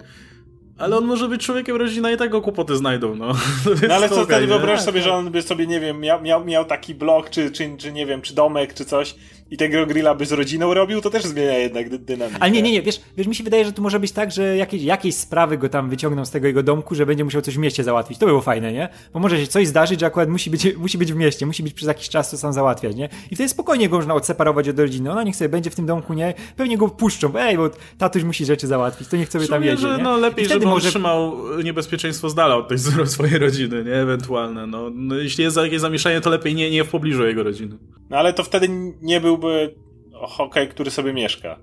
Ale 0.78 0.96
on 0.96 1.04
może 1.04 1.28
być 1.28 1.46
człowiekiem 1.46 1.76
rodzina 1.76 2.10
i 2.10 2.16
tego 2.16 2.40
kłopoty 2.40 2.76
znajdą, 2.76 3.14
no. 3.14 3.26
no 3.88 3.94
ale 3.94 4.08
co 4.08 4.24
wtedy 4.24 4.46
wyobraź 4.46 4.80
sobie, 4.80 5.02
że 5.02 5.12
on 5.12 5.30
by 5.30 5.42
sobie, 5.42 5.66
nie 5.66 5.80
wiem, 5.80 6.00
miał, 6.00 6.22
miał, 6.22 6.44
miał 6.44 6.64
taki 6.64 6.94
blok, 6.94 7.30
czy, 7.30 7.50
czy, 7.50 7.76
czy 7.78 7.92
nie 7.92 8.06
wiem, 8.06 8.22
czy 8.22 8.34
domek, 8.34 8.74
czy 8.74 8.84
coś 8.84 9.14
i 9.52 9.56
tego 9.56 9.86
grilla 9.86 10.14
by 10.14 10.26
z 10.26 10.32
rodziną 10.32 10.74
robił, 10.74 11.00
to 11.00 11.10
też 11.10 11.24
zmienia 11.24 11.58
jednak 11.58 11.88
dy 11.88 11.98
dynamikę. 11.98 12.36
Ale 12.40 12.50
nie, 12.50 12.62
nie, 12.62 12.72
nie, 12.72 12.82
wiesz, 12.82 13.00
wiesz, 13.16 13.26
mi 13.26 13.34
się 13.34 13.44
wydaje, 13.44 13.64
że 13.64 13.72
to 13.72 13.82
może 13.82 14.00
być 14.00 14.12
tak, 14.12 14.30
że 14.30 14.56
jakieś, 14.56 14.82
jakieś 14.82 15.14
sprawy 15.14 15.58
go 15.58 15.68
tam 15.68 15.90
wyciągną 15.90 16.24
z 16.24 16.30
tego 16.30 16.46
jego 16.46 16.62
domku, 16.62 16.94
że 16.94 17.06
będzie 17.06 17.24
musiał 17.24 17.42
coś 17.42 17.54
w 17.54 17.58
mieście 17.58 17.84
załatwić. 17.84 18.18
To 18.18 18.26
by 18.26 18.30
było 18.30 18.40
fajne, 18.40 18.72
nie? 18.72 18.88
Bo 19.12 19.20
może 19.20 19.40
się 19.40 19.46
coś 19.46 19.68
zdarzyć, 19.68 20.00
że 20.00 20.06
akurat 20.06 20.28
musi 20.28 20.50
być, 20.50 20.76
musi 20.76 20.98
być 20.98 21.12
w 21.12 21.16
mieście, 21.16 21.46
musi 21.46 21.62
być 21.62 21.74
przez 21.74 21.88
jakiś 21.88 22.08
czas 22.08 22.30
to 22.30 22.38
sam 22.38 22.52
załatwiać, 22.52 22.96
nie? 22.96 23.08
I 23.30 23.34
wtedy 23.34 23.48
spokojnie 23.48 23.88
go 23.88 23.96
można 23.96 24.14
odseparować 24.14 24.68
od 24.68 24.78
rodziny. 24.78 25.12
Ona 25.12 25.22
niech 25.22 25.36
sobie 25.36 25.48
będzie 25.48 25.70
w 25.70 25.74
tym 25.74 25.86
domku, 25.86 26.14
nie? 26.14 26.34
Pewnie 26.56 26.78
go 26.78 26.88
puszczą, 26.88 27.32
ej, 27.38 27.56
bo 27.56 27.70
tatuś 27.98 28.24
musi 28.24 28.44
rzeczy 28.44 28.66
załatwić, 28.66 29.08
to 29.08 29.16
niech 29.16 29.28
sobie 29.28 29.48
tam 29.48 29.64
jedzie, 29.64 29.82
że, 29.82 29.96
nie? 29.96 30.02
no 30.02 30.16
lepiej, 30.16 30.46
żeby 30.46 30.66
może... 30.66 30.86
on 30.86 30.90
trzymał 30.90 31.36
niebezpieczeństwo 31.64 32.30
z 32.30 32.34
dala 32.34 32.56
od 32.56 32.68
tej 32.68 32.78
swojej 33.06 33.38
rodziny, 33.38 33.84
nie? 33.84 33.94
Ewentualne, 33.94 34.66
no. 34.66 34.90
no 34.94 35.16
jeśli 35.16 35.44
jest 35.44 35.56
jakieś 35.56 35.80
zamieszanie, 35.80 36.20
to 36.20 36.30
lepiej 36.30 36.54
nie, 36.54 36.70
nie 36.70 36.84
w 36.84 36.88
pobliżu 36.88 37.26
jego 37.26 37.42
rodziny. 37.42 37.78
No 38.10 38.18
ale 38.18 38.32
to 38.32 38.44
wtedy 38.44 38.68
nie 39.02 39.20
byłby 39.42 39.74
hokej, 40.12 40.68
który 40.68 40.90
sobie 40.90 41.12
mieszka. 41.12 41.58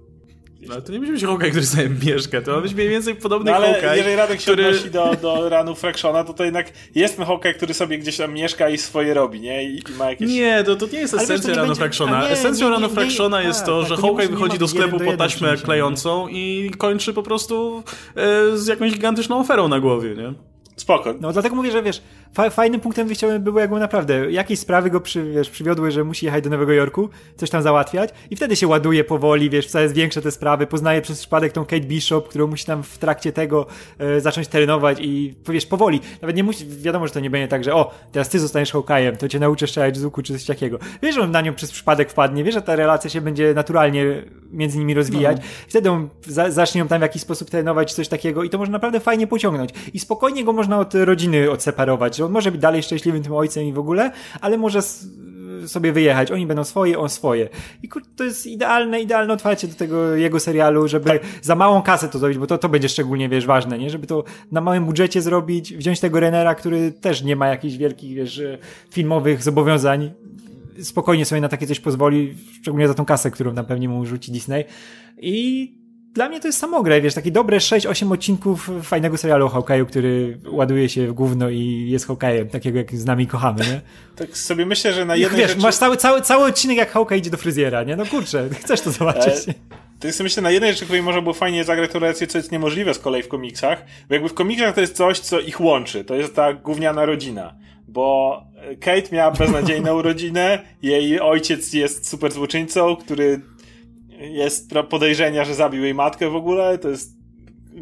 No 0.67 0.73
ale 0.73 0.81
to 0.81 0.91
nie 0.91 0.99
musi 0.99 1.11
być 1.11 1.23
hokej, 1.23 1.49
który 1.51 1.65
sobie 1.65 1.89
mieszka, 2.05 2.41
to 2.41 2.51
ma 2.51 2.61
być 2.61 2.73
mniej 2.73 2.89
więcej 2.89 3.15
podobny 3.15 3.51
no, 3.51 3.57
ale 3.57 3.73
hokej. 3.73 3.97
jeżeli 3.97 4.15
Radek 4.15 4.41
się 4.41 4.51
który... 4.51 4.67
odnosi 4.67 4.91
do, 4.91 5.15
do 5.21 5.49
ranu 5.49 5.75
Fractiona, 5.75 6.23
to 6.23 6.33
to 6.33 6.43
jednak 6.43 6.73
jest 6.95 7.15
ten 7.15 7.25
hokej, 7.25 7.53
który 7.53 7.73
sobie 7.73 7.97
gdzieś 7.97 8.17
tam 8.17 8.33
mieszka 8.33 8.69
i 8.69 8.77
swoje 8.77 9.13
robi, 9.13 9.41
nie? 9.41 9.63
I, 9.63 9.77
i 9.77 9.97
ma 9.97 10.09
jakieś... 10.09 10.29
Nie, 10.29 10.63
to, 10.63 10.75
to 10.75 10.87
nie 10.87 10.99
jest 10.99 11.13
esencja 11.13 11.55
ranu 11.55 11.75
Fractiona. 11.75 12.29
Esencją 12.29 12.69
ranu 12.69 12.89
Fractiona 12.89 13.41
jest 13.41 13.65
to, 13.65 13.85
że 13.85 13.95
hokej 13.95 14.27
wychodzi 14.27 14.57
do 14.57 14.67
sklepu 14.67 14.99
po 14.99 15.17
taśmę 15.17 15.57
klejącą 15.57 16.27
i 16.27 16.71
kończy 16.77 17.13
po 17.13 17.23
prostu 17.23 17.83
e, 18.15 18.57
z 18.57 18.67
jakąś 18.67 18.91
gigantyczną 18.93 19.39
oferą 19.39 19.67
na 19.67 19.79
głowie, 19.79 20.15
nie? 20.15 20.33
Spoko. 20.79 21.13
No 21.21 21.33
dlatego 21.33 21.55
mówię, 21.55 21.71
że 21.71 21.83
wiesz, 21.83 22.01
fa 22.33 22.49
fajnym 22.49 22.81
punktem 22.81 23.07
wyjściowym 23.07 23.43
było 23.43 23.59
jakby 23.59 23.79
naprawdę, 23.79 24.31
jakieś 24.31 24.59
sprawy 24.59 24.89
go 24.89 25.01
przy, 25.01 25.31
wiesz, 25.31 25.49
przywiodły, 25.49 25.91
że 25.91 26.03
musi 26.03 26.25
jechać 26.25 26.43
do 26.43 26.49
Nowego 26.49 26.73
Jorku, 26.73 27.09
coś 27.35 27.49
tam 27.49 27.61
załatwiać 27.61 28.09
i 28.29 28.35
wtedy 28.35 28.55
się 28.55 28.67
ładuje 28.67 29.03
powoli, 29.03 29.49
wiesz, 29.49 29.67
coraz 29.67 29.93
większe 29.93 30.21
te 30.21 30.31
sprawy, 30.31 30.67
poznaje 30.67 31.01
przez 31.01 31.19
przypadek 31.19 31.53
tą 31.53 31.65
Kate 31.65 31.79
Bishop, 31.79 32.29
którą 32.29 32.47
musi 32.47 32.65
tam 32.65 32.83
w 32.83 32.97
trakcie 32.97 33.31
tego 33.31 33.65
e, 33.97 34.21
zacząć 34.21 34.47
trenować 34.47 34.97
i 35.01 35.35
wiesz, 35.49 35.65
powoli, 35.65 35.99
nawet 36.21 36.35
nie 36.35 36.43
musi, 36.43 36.65
wiadomo, 36.67 37.07
że 37.07 37.13
to 37.13 37.19
nie 37.19 37.29
będzie 37.29 37.47
tak, 37.47 37.63
że 37.63 37.73
o, 37.73 37.91
teraz 38.11 38.29
ty 38.29 38.39
zostaniesz 38.39 38.73
Hawkeye'em, 38.73 39.17
to 39.17 39.27
cię 39.27 39.39
nauczę 39.39 39.67
strzelać 39.67 39.97
z 39.97 40.05
łuku 40.05 40.21
czy 40.21 40.33
coś 40.33 40.45
takiego. 40.45 40.79
Wiesz, 41.01 41.15
że 41.15 41.21
on 41.21 41.31
na 41.31 41.41
nią 41.41 41.53
przez 41.53 41.71
przypadek 41.71 42.11
wpadnie, 42.11 42.43
wiesz, 42.43 42.53
że 42.53 42.61
ta 42.61 42.75
relacja 42.75 43.09
się 43.09 43.21
będzie 43.21 43.53
naturalnie 43.53 44.23
między 44.51 44.77
nimi 44.77 44.93
rozwijać, 44.93 45.37
no. 45.37 45.43
wtedy 45.67 45.91
on 45.91 46.09
za 46.25 46.51
zacznie 46.51 46.79
ją 46.79 46.87
tam 46.87 46.99
w 46.99 47.01
jakiś 47.01 47.21
sposób 47.21 47.49
trenować, 47.49 47.93
coś 47.93 48.07
takiego 48.07 48.43
i 48.43 48.49
to 48.49 48.57
może 48.57 48.71
naprawdę 48.71 48.99
fajnie 48.99 49.27
pociągnąć 49.27 49.69
i 49.93 49.99
spokojnie 49.99 50.43
go 50.43 50.53
można 50.53 50.68
od 50.77 50.95
rodziny 50.95 51.51
odseparować, 51.51 52.17
że 52.17 52.25
on 52.25 52.31
może 52.31 52.51
być 52.51 52.61
dalej 52.61 52.83
szczęśliwym 52.83 53.23
tym 53.23 53.33
ojcem 53.33 53.63
i 53.63 53.73
w 53.73 53.79
ogóle, 53.79 54.11
ale 54.41 54.57
może 54.57 54.81
sobie 55.67 55.91
wyjechać. 55.91 56.31
Oni 56.31 56.47
będą 56.47 56.63
swoje, 56.63 56.99
on 56.99 57.09
swoje. 57.09 57.49
I 57.83 57.89
kur, 57.89 58.01
to 58.15 58.23
jest 58.23 58.47
idealne, 58.47 59.01
idealne 59.01 59.33
otwarcie 59.33 59.67
do 59.67 59.75
tego 59.75 60.15
jego 60.15 60.39
serialu, 60.39 60.87
żeby 60.87 61.09
tak. 61.09 61.21
za 61.41 61.55
małą 61.55 61.81
kasę 61.81 62.09
to 62.09 62.19
zrobić, 62.19 62.37
bo 62.37 62.47
to, 62.47 62.57
to 62.57 62.69
będzie 62.69 62.89
szczególnie, 62.89 63.29
wiesz, 63.29 63.45
ważne, 63.45 63.79
nie? 63.79 63.89
Żeby 63.89 64.07
to 64.07 64.23
na 64.51 64.61
małym 64.61 64.85
budżecie 64.85 65.21
zrobić, 65.21 65.73
wziąć 65.75 65.99
tego 65.99 66.19
Renera, 66.19 66.55
który 66.55 66.91
też 66.91 67.23
nie 67.23 67.35
ma 67.35 67.47
jakichś 67.47 67.75
wielkich, 67.75 68.15
wiesz, 68.15 68.41
filmowych 68.91 69.43
zobowiązań, 69.43 70.11
spokojnie 70.81 71.25
sobie 71.25 71.41
na 71.41 71.49
takie 71.49 71.67
coś 71.67 71.79
pozwoli, 71.79 72.35
szczególnie 72.61 72.87
za 72.87 72.93
tą 72.93 73.05
kasę, 73.05 73.31
którą 73.31 73.55
tam 73.55 73.65
pewnie 73.65 73.89
mu 73.89 74.05
rzuci 74.05 74.31
Disney. 74.31 74.65
I 75.17 75.78
dla 76.13 76.29
mnie 76.29 76.39
to 76.39 76.47
jest 76.47 76.59
samograj, 76.59 77.01
wiesz, 77.01 77.13
takie 77.13 77.31
dobre 77.31 77.57
6-8 77.57 78.13
odcinków 78.13 78.69
fajnego 78.83 79.17
serialu 79.17 79.45
o 79.45 79.49
Hawkeye'u, 79.49 79.85
który 79.85 80.39
ładuje 80.51 80.89
się 80.89 81.07
w 81.07 81.13
gówno 81.13 81.49
i 81.49 81.89
jest 81.89 82.07
Hawkeye'em, 82.07 82.47
takiego 82.47 82.77
jak 82.77 82.95
z 82.95 83.05
nami 83.05 83.27
kochamy, 83.27 83.65
nie? 83.65 83.81
Tak 84.15 84.37
sobie 84.37 84.65
myślę, 84.65 84.93
że 84.93 85.05
na 85.05 85.15
jednej 85.15 85.41
Wiesz, 85.41 85.49
rzeczy... 85.49 85.61
masz 85.61 85.75
cały, 85.75 85.97
cały, 85.97 86.21
cały 86.21 86.45
odcinek 86.45 86.77
jak 86.77 86.91
Hawkeye 86.91 87.17
idzie 87.17 87.29
do 87.29 87.37
fryzjera, 87.37 87.83
nie? 87.83 87.95
No 87.95 88.05
kurczę, 88.05 88.49
chcesz 88.63 88.81
to 88.81 88.91
zobaczyć. 88.91 89.33
E, 89.49 89.53
to 89.99 90.07
jest 90.07 90.19
myślę 90.19 90.43
na 90.43 90.51
jednej 90.51 90.71
rzeczy, 90.71 90.85
której 90.85 91.03
można 91.03 91.21
było 91.21 91.33
fajnie 91.33 91.63
zagrać 91.63 91.91
to 91.91 91.99
relację, 91.99 92.27
co 92.27 92.37
jest 92.37 92.51
niemożliwe 92.51 92.93
z 92.93 92.99
kolei 92.99 93.23
w 93.23 93.27
komiksach, 93.27 93.85
bo 94.09 94.15
jakby 94.15 94.29
w 94.29 94.33
komiksach 94.33 94.75
to 94.75 94.81
jest 94.81 94.95
coś, 94.95 95.19
co 95.19 95.39
ich 95.39 95.61
łączy, 95.61 96.03
to 96.03 96.15
jest 96.15 96.35
ta 96.35 96.53
gówniana 96.53 97.05
rodzina 97.05 97.55
bo 97.89 98.43
Kate 98.79 99.15
miała 99.15 99.31
beznadziejną 99.31 100.01
rodzinę, 100.09 100.61
jej 100.81 101.19
ojciec 101.19 101.73
jest 101.73 102.09
super 102.09 102.31
złoczyńcą, 102.31 102.95
który 102.95 103.41
jest 104.19 104.73
podejrzenia, 104.89 105.45
że 105.45 105.55
zabił 105.55 105.83
jej 105.83 105.93
matkę 105.93 106.29
w 106.29 106.35
ogóle, 106.35 106.77
to 106.77 106.89
jest 106.89 107.19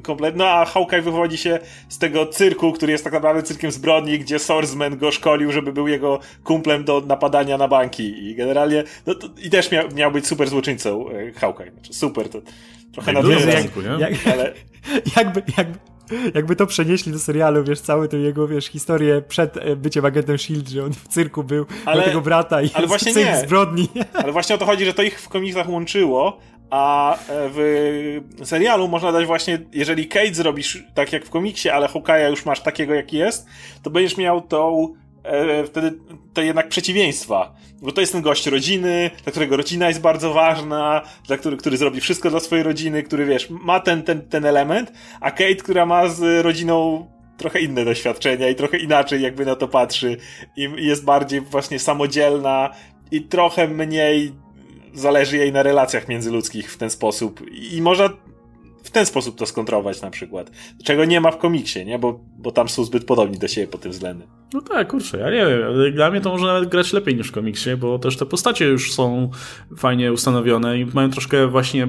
kompletnie, 0.03 0.38
no 0.38 0.50
a 0.50 0.65
Hawkeye 0.65 1.01
wywodzi 1.01 1.38
się 1.38 1.60
z 1.89 1.98
tego 1.98 2.25
cyrku, 2.25 2.72
który 2.72 2.91
jest 2.91 3.03
tak 3.03 3.13
naprawdę 3.13 3.44
cyrkiem 3.44 3.72
zbrodni, 3.72 4.20
gdzie 4.20 4.39
Swordsman 4.39 4.98
go 4.98 5.12
szkolił, 5.12 5.51
żeby 5.51 5.74
był 5.74 5.88
jego 5.88 6.20
kumplem 6.44 6.86
do 6.86 7.01
napadania 7.01 7.58
na 7.58 7.67
banki. 7.67 8.29
I 8.29 8.36
generalnie, 8.36 8.84
no 9.06 9.15
to, 9.15 9.27
i 9.44 9.50
też 9.50 9.72
miał, 9.72 9.89
miał 9.96 10.12
być 10.12 10.27
super 10.27 10.50
złoczyńcą 10.50 11.10
e, 11.10 11.32
Hawkeye, 11.32 11.72
znaczy 11.72 11.94
super, 11.94 12.29
to 12.29 12.41
trochę 12.94 13.13
na 13.13 13.20
jak, 13.20 13.65
jak, 14.00 14.27
ale... 14.34 14.53
jakby, 15.17 15.44
jakby 15.58 15.79
jakby 16.33 16.55
to 16.55 16.67
przenieśli 16.67 17.11
do 17.11 17.19
serialu, 17.19 17.63
wiesz, 17.63 17.81
całą 17.81 18.07
tę 18.07 18.17
jego, 18.17 18.47
wiesz, 18.47 18.65
historię 18.65 19.21
przed 19.27 19.57
e, 19.57 19.75
byciem 19.75 20.05
agentem 20.05 20.35
S.H.I.E.L.D., 20.35 20.69
że 20.71 20.83
on 20.83 20.93
w 20.93 21.07
cyrku 21.07 21.43
był, 21.43 21.65
ale, 21.85 22.03
tego 22.03 22.21
brata 22.21 22.61
i 22.61 22.69
ale 22.73 22.87
właśnie 22.87 23.13
nie. 23.23 23.37
zbrodni. 23.37 23.89
Ale 24.23 24.31
właśnie 24.31 24.55
o 24.55 24.57
to 24.57 24.65
chodzi, 24.65 24.85
że 24.85 24.93
to 24.93 25.03
ich 25.03 25.21
w 25.21 25.29
komiksach 25.29 25.69
łączyło, 25.69 26.39
a 26.69 27.13
e, 27.13 27.17
w 27.27 28.19
serialu 28.43 28.87
można 28.87 29.11
dać 29.11 29.25
właśnie, 29.25 29.59
jeżeli 29.73 30.07
Kate 30.07 30.33
zrobisz 30.33 30.83
tak 30.93 31.13
jak 31.13 31.25
w 31.25 31.29
komiksie, 31.29 31.69
ale 31.69 31.87
Hawkeye'a 31.87 32.29
już 32.29 32.45
masz 32.45 32.59
takiego 32.59 32.93
jaki 32.93 33.17
jest, 33.17 33.47
to 33.83 33.89
będziesz 33.89 34.17
miał 34.17 34.41
tą 34.41 34.93
e, 35.27 35.63
wtedy 35.65 36.00
to 36.34 36.41
jednak 36.41 36.69
przeciwieństwa. 36.69 37.55
Bo 37.81 37.91
to 37.91 38.01
jest 38.01 38.13
ten 38.13 38.22
gość 38.22 38.48
rodziny, 38.48 39.12
dla 39.24 39.31
którego 39.31 39.57
rodzina 39.57 39.88
jest 39.88 40.01
bardzo 40.01 40.34
ważna, 40.34 41.01
dla 41.27 41.38
który, 41.38 41.57
który 41.57 41.77
zrobi 41.77 42.01
wszystko 42.01 42.29
dla 42.29 42.39
swojej 42.39 42.63
rodziny, 42.63 43.03
który 43.03 43.25
wiesz, 43.25 43.50
ma 43.50 43.79
ten, 43.79 44.03
ten, 44.03 44.22
ten 44.22 44.46
element, 44.46 44.91
a 45.22 45.31
Kate, 45.31 45.55
która 45.55 45.86
ma 45.86 46.10
z 46.10 46.46
rodziną 46.46 47.07
trochę 47.38 47.60
inne 47.60 47.86
doświadczenia 47.86 48.50
i 48.50 48.55
trochę 48.55 48.77
inaczej 48.77 49.22
jakby 49.22 49.46
na 49.46 49.55
to 49.55 49.67
patrzy 49.67 50.17
i 50.55 50.69
jest 50.77 51.03
bardziej 51.03 51.41
właśnie 51.41 51.79
samodzielna 51.79 52.69
i 53.12 53.22
trochę 53.22 53.67
mniej 53.67 54.31
zależy 54.93 55.38
jej 55.38 55.51
na 55.51 55.63
relacjach 55.63 56.07
międzyludzkich 56.07 56.72
w 56.72 56.77
ten 56.77 56.89
sposób 56.89 57.41
i 57.51 57.81
można 57.81 58.10
w 58.88 58.91
ten 58.91 59.06
sposób 59.06 59.38
to 59.38 59.46
skontrować 59.46 60.01
na 60.01 60.10
przykład. 60.10 60.51
Czego 60.84 61.06
nie 61.06 61.22
ma 61.22 61.32
w 61.32 61.38
komiksie, 61.38 61.86
nie? 61.86 62.00
Bo, 62.00 62.20
bo 62.38 62.51
tam 62.51 62.70
są 62.70 62.84
zbyt 62.84 63.06
podobni 63.06 63.38
do 63.38 63.48
siebie 63.48 63.67
pod 63.67 63.82
tym 63.82 63.91
względem. 63.91 64.27
No 64.53 64.62
tak, 64.62 64.88
kurczę, 64.88 65.17
ja 65.17 65.29
nie 65.32 65.46
wiem. 65.46 65.94
Dla 65.94 66.12
mnie 66.12 66.22
to 66.22 66.29
może 66.29 66.46
nawet 66.46 66.70
grać 66.70 66.94
lepiej 66.94 67.15
niż 67.15 67.27
w 67.27 67.32
komiksie, 67.32 67.75
bo 67.75 68.00
też 68.00 68.17
te 68.17 68.25
postacie 68.25 68.65
już 68.65 68.94
są 68.94 69.29
fajnie 69.77 70.13
ustanowione 70.13 70.79
i 70.79 70.86
mają 70.86 71.10
troszkę 71.10 71.48
właśnie 71.48 71.88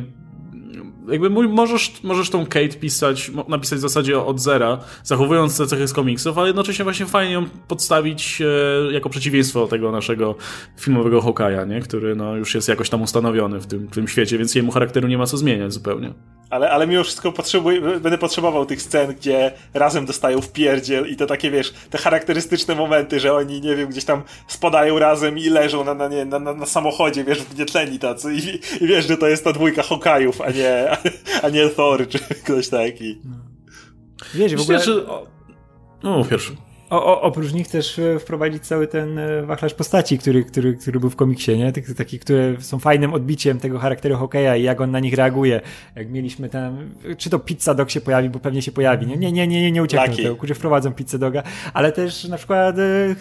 jakby 1.10 1.30
możesz, 1.30 2.02
możesz 2.02 2.30
tą 2.30 2.46
Kate 2.46 2.68
pisać, 2.68 3.30
napisać 3.48 3.78
w 3.78 3.82
zasadzie 3.82 4.20
od 4.20 4.40
zera, 4.40 4.78
zachowując 5.04 5.58
te 5.58 5.66
cechy 5.66 5.88
z 5.88 5.92
komiksów, 5.92 6.38
ale 6.38 6.46
jednocześnie 6.46 6.84
właśnie 6.84 7.06
fajnie 7.06 7.32
ją 7.32 7.46
podstawić 7.68 8.42
e, 8.42 8.92
jako 8.92 9.10
przeciwieństwo 9.10 9.66
tego 9.66 9.92
naszego 9.92 10.34
filmowego 10.80 11.20
Hawkeye'a, 11.20 11.68
nie? 11.68 11.80
który 11.80 12.16
no, 12.16 12.36
już 12.36 12.54
jest 12.54 12.68
jakoś 12.68 12.90
tam 12.90 13.02
ustanowiony 13.02 13.58
w 13.58 13.66
tym, 13.66 13.86
w 13.86 13.94
tym 13.94 14.08
świecie, 14.08 14.38
więc 14.38 14.54
jemu 14.54 14.72
charakteru 14.72 15.08
nie 15.08 15.18
ma 15.18 15.26
co 15.26 15.36
zmieniać 15.36 15.72
zupełnie. 15.72 16.14
Ale, 16.50 16.70
ale 16.70 16.86
mimo 16.86 17.04
wszystko 17.04 17.32
będę 18.02 18.18
potrzebował 18.18 18.66
tych 18.66 18.82
scen, 18.82 19.14
gdzie 19.14 19.52
razem 19.74 20.06
dostają 20.06 20.40
w 20.40 20.52
pierdziel 20.52 21.10
i 21.10 21.16
to 21.16 21.26
takie, 21.26 21.50
wiesz, 21.50 21.74
te 21.90 21.98
charakterystyczne 21.98 22.74
momenty, 22.74 23.20
że 23.20 23.34
oni, 23.34 23.60
nie 23.60 23.76
wiem, 23.76 23.88
gdzieś 23.88 24.04
tam 24.04 24.22
spadają 24.46 24.98
razem 24.98 25.38
i 25.38 25.48
leżą 25.48 25.84
na, 25.84 25.94
na, 25.94 26.08
nie, 26.08 26.24
na, 26.24 26.38
na, 26.38 26.54
na 26.54 26.66
samochodzie, 26.66 27.24
wiesz, 27.24 27.42
wgnietleni 27.42 27.98
tacy 27.98 28.34
i, 28.34 28.38
i 28.84 28.86
wiesz, 28.86 29.08
że 29.08 29.16
to 29.16 29.28
jest 29.28 29.44
ta 29.44 29.52
dwójka 29.52 29.82
Hokajów, 29.82 30.40
a 30.40 30.50
nie, 30.50 30.96
a 31.42 31.48
nie 31.48 31.68
Thor 31.68 32.08
czy 32.08 32.18
ktoś 32.18 32.68
taki. 32.68 33.18
No. 33.24 33.36
Wiesz, 34.34 34.56
w 34.56 34.60
ogóle... 34.60 34.80
Że... 34.80 35.06
No, 36.02 36.24
pierwszy. 36.24 36.56
O, 36.90 37.06
o, 37.06 37.20
oprócz 37.20 37.52
nich 37.52 37.68
też 37.68 37.98
e, 37.98 38.18
wprowadzić 38.18 38.62
cały 38.66 38.86
ten 38.86 39.18
e, 39.18 39.42
wachlarz 39.42 39.74
postaci, 39.74 40.18
który, 40.18 40.44
który, 40.44 40.76
który 40.76 41.00
był 41.00 41.10
w 41.10 41.16
komiksie, 41.16 41.58
nie? 41.58 41.72
Tych, 41.72 41.94
takich, 41.94 42.20
które 42.20 42.56
są 42.60 42.78
fajnym 42.78 43.14
odbiciem 43.14 43.60
tego 43.60 43.78
charakteru 43.78 44.16
hokeja 44.16 44.56
i 44.56 44.62
jak 44.62 44.80
on 44.80 44.90
na 44.90 45.00
nich 45.00 45.14
reaguje. 45.14 45.60
Jak 45.96 46.10
mieliśmy 46.10 46.48
tam, 46.48 46.90
czy 47.18 47.30
to 47.30 47.38
Pizza 47.38 47.74
Dog 47.74 47.90
się 47.90 48.00
pojawi, 48.00 48.30
bo 48.30 48.38
pewnie 48.38 48.62
się 48.62 48.72
pojawi. 48.72 49.06
Nie, 49.06 49.16
nie, 49.16 49.32
nie, 49.32 49.46
nie, 49.46 49.72
nie 49.72 49.82
uciekną 49.82 50.16
tego, 50.16 50.36
którzy 50.36 50.54
wprowadzą 50.54 50.92
Pizzę 50.92 51.18
Doga, 51.18 51.42
ale 51.74 51.92
też 51.92 52.24
na 52.24 52.36
przykład 52.36 52.78
e, 52.78 53.14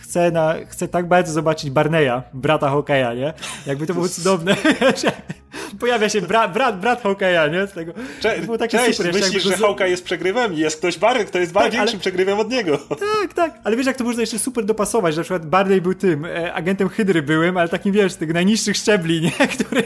chcę, 0.00 0.30
na, 0.30 0.54
chcę 0.68 0.88
tak 0.88 1.08
bardzo 1.08 1.32
zobaczyć 1.32 1.70
Barneya, 1.70 2.22
brata 2.34 2.70
hokeja, 2.70 3.14
nie? 3.14 3.32
Jakby 3.66 3.86
to 3.86 3.94
było 3.94 4.08
cudowne. 4.08 4.56
Pojawia 5.80 6.08
się 6.08 6.20
bra, 6.20 6.48
brat, 6.48 6.80
brat 6.80 7.02
hokeja, 7.02 7.48
nie? 7.48 7.66
Z 7.66 7.72
tego. 7.72 7.92
Cze 8.20 8.38
było 8.38 8.58
takie 8.58 8.78
cześć, 8.78 8.96
super. 8.96 9.14
myślisz, 9.14 9.42
że 9.42 9.56
Hawkeye 9.56 9.90
jest 9.90 10.04
przegrywem? 10.04 10.54
Jest 10.54 10.78
ktoś 10.78 10.98
Barney, 10.98 11.26
kto 11.26 11.38
jest 11.38 11.54
tak, 11.54 11.72
większym 11.72 11.96
ale... 11.96 12.00
przegrywem 12.00 12.38
od 12.38 12.50
niego. 12.50 12.78
Tak, 12.88 13.34
tak. 13.34 13.58
Ale 13.64 13.76
wiesz, 13.76 13.86
jak 13.86 13.96
to 13.96 14.04
można 14.04 14.20
jeszcze 14.20 14.38
super 14.38 14.64
dopasować, 14.64 15.14
że 15.14 15.20
na 15.20 15.24
przykład 15.24 15.46
Barney 15.46 15.80
był 15.80 15.94
tym, 15.94 16.24
e, 16.24 16.54
agentem 16.54 16.88
Hydry 16.88 17.22
byłym, 17.22 17.56
ale 17.56 17.68
takim, 17.68 17.92
wiesz, 17.92 18.14
tych 18.14 18.32
najniższych 18.32 18.76
szczebli, 18.76 19.20
nie? 19.20 19.48
Który, 19.54 19.82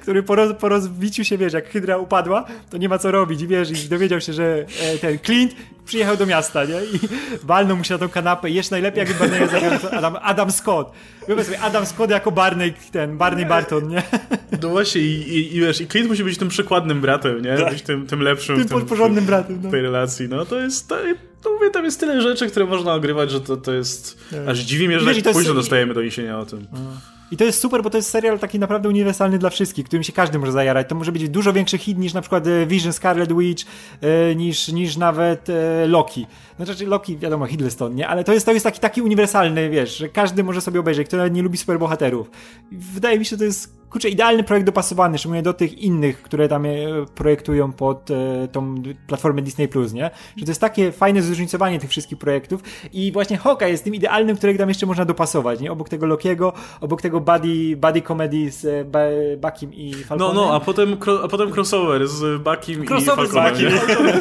który 0.00 0.22
po, 0.22 0.34
roz, 0.34 0.56
po 0.60 0.68
rozbiciu 0.68 1.24
się, 1.24 1.38
wiesz, 1.38 1.52
jak 1.52 1.68
Hydra 1.68 1.98
upadła, 1.98 2.44
to 2.70 2.76
nie 2.76 2.88
ma 2.88 2.98
co 2.98 3.10
robić 3.10 3.42
i 3.42 3.46
wiesz, 3.46 3.70
i 3.70 3.88
dowiedział 3.88 4.20
się, 4.20 4.32
że 4.32 4.64
e, 4.82 4.98
ten 4.98 5.18
Clint 5.18 5.54
przyjechał 5.84 6.16
do 6.16 6.26
miasta, 6.26 6.64
nie? 6.64 6.74
I 6.74 7.00
walnął 7.42 7.76
mu 7.76 7.84
się 7.84 7.94
na 7.94 7.98
tą 7.98 8.08
kanapę 8.08 8.50
i 8.50 8.54
jeszcze 8.54 8.74
najlepiej, 8.74 8.98
jakby 8.98 9.14
Barney 9.14 9.48
Adam, 9.92 10.16
Adam 10.22 10.52
Scott. 10.52 10.92
Wyobraź 11.26 11.46
sobie, 11.46 11.60
Adam 11.60 11.86
Scott 11.86 12.10
jako 12.10 12.32
Barney, 12.32 12.74
ten, 12.92 13.18
Barney 13.18 13.46
Barton, 13.46 13.88
nie? 13.88 14.02
No 14.62 14.68
właśnie 14.68 15.00
i, 15.00 15.38
i, 15.38 15.56
i 15.56 15.60
wiesz, 15.60 15.80
i 15.80 15.86
Clint 15.86 16.08
musi 16.08 16.24
być 16.24 16.38
tym 16.38 16.48
przykładnym 16.48 17.00
bratem, 17.00 17.42
nie? 17.42 17.56
Tak. 17.56 17.72
Być 17.72 17.82
tym, 17.82 18.06
tym 18.06 18.20
lepszym. 18.20 18.56
Tym, 18.56 18.68
tym 18.68 18.86
porządnym 18.86 19.24
bratem, 19.24 19.60
no. 19.62 19.70
tej 19.70 19.82
relacji, 19.82 20.28
no 20.28 20.46
to 20.46 20.60
jest, 20.60 20.88
to, 20.88 20.96
to 21.42 21.52
mówię, 21.52 21.70
tam 21.70 21.84
jest 21.84 22.00
tyle 22.00 22.22
rzeczy, 22.22 22.46
które 22.46 22.66
można 22.66 22.94
ogrywać, 22.94 23.30
że 23.30 23.40
to, 23.40 23.56
to 23.56 23.72
jest, 23.72 24.18
tak. 24.30 24.48
aż 24.48 24.58
dziwi 24.58 24.88
mnie, 24.88 25.00
że 25.00 25.06
wiesz, 25.06 25.22
tak 25.22 25.32
późno 25.32 25.50
jest... 25.50 25.60
dostajemy 25.60 25.94
doniesienia 25.94 26.38
o 26.38 26.46
tym. 26.46 26.66
A. 26.72 27.13
I 27.30 27.36
to 27.36 27.44
jest 27.44 27.60
super, 27.60 27.82
bo 27.82 27.90
to 27.90 27.96
jest 27.96 28.10
serial 28.10 28.38
taki 28.38 28.58
naprawdę 28.58 28.88
uniwersalny 28.88 29.38
dla 29.38 29.50
wszystkich, 29.50 29.86
którym 29.86 30.02
się 30.02 30.12
każdy 30.12 30.38
może 30.38 30.52
zajarać. 30.52 30.88
To 30.88 30.94
może 30.94 31.12
być 31.12 31.28
dużo 31.28 31.52
większy 31.52 31.78
hit 31.78 31.98
niż 31.98 32.14
na 32.14 32.20
przykład 32.20 32.46
e, 32.46 32.66
Vision 32.66 32.92
Scarlet 32.92 33.38
Witch, 33.38 33.64
e, 34.00 34.34
niż, 34.34 34.68
niż 34.68 34.96
nawet 34.96 35.48
e, 35.50 35.86
Loki. 35.86 36.26
Znaczy 36.60 36.86
Loki, 36.86 37.18
wiadomo, 37.18 37.46
Hiddleston, 37.46 37.94
nie? 37.94 38.08
Ale 38.08 38.24
to 38.24 38.32
jest, 38.32 38.46
to 38.46 38.52
jest 38.52 38.64
taki, 38.64 38.80
taki 38.80 39.02
uniwersalny, 39.02 39.70
wiesz, 39.70 39.96
że 39.96 40.08
każdy 40.08 40.44
może 40.44 40.60
sobie 40.60 40.80
obejrzeć, 40.80 41.08
kto 41.08 41.16
nawet 41.16 41.34
nie 41.34 41.42
lubi 41.42 41.58
superbohaterów. 41.58 42.30
Wydaje 42.72 43.18
mi 43.18 43.24
się, 43.24 43.30
że 43.30 43.38
to 43.38 43.44
jest 43.44 43.83
kurczę, 43.94 44.08
idealny 44.08 44.44
projekt 44.44 44.66
dopasowany, 44.66 45.18
szczególnie 45.18 45.42
do 45.42 45.52
tych 45.52 45.78
innych, 45.78 46.22
które 46.22 46.48
tam 46.48 46.66
projektują 47.14 47.72
pod 47.72 48.10
e, 48.10 48.48
tą 48.48 48.74
platformę 49.06 49.42
Disney+, 49.42 49.68
Plus, 49.68 49.92
nie? 49.92 50.10
Że 50.36 50.44
to 50.44 50.50
jest 50.50 50.60
takie 50.60 50.92
fajne 50.92 51.22
zróżnicowanie 51.22 51.80
tych 51.80 51.90
wszystkich 51.90 52.18
projektów 52.18 52.62
i 52.92 53.12
właśnie 53.12 53.36
Hawkeye 53.36 53.70
jest 53.70 53.84
tym 53.84 53.94
idealnym, 53.94 54.36
którego 54.36 54.58
tam 54.58 54.68
jeszcze 54.68 54.86
można 54.86 55.04
dopasować, 55.04 55.60
nie? 55.60 55.72
Obok 55.72 55.88
tego 55.88 56.06
Lokiego, 56.06 56.52
obok 56.80 57.02
tego 57.02 57.20
buddy, 57.20 57.76
buddy 57.76 58.02
comedy 58.02 58.50
z 58.50 58.64
e, 58.64 59.36
Buckiem 59.36 59.74
i 59.74 59.94
Falconem. 59.94 60.36
No, 60.36 60.46
no, 60.46 60.54
a 60.54 60.60
potem, 60.60 60.96
a 61.24 61.28
potem 61.28 61.52
crossover 61.52 62.08
z 62.08 62.42
crossover 62.88 63.26
i 63.60 63.70
Falconem. 63.70 64.20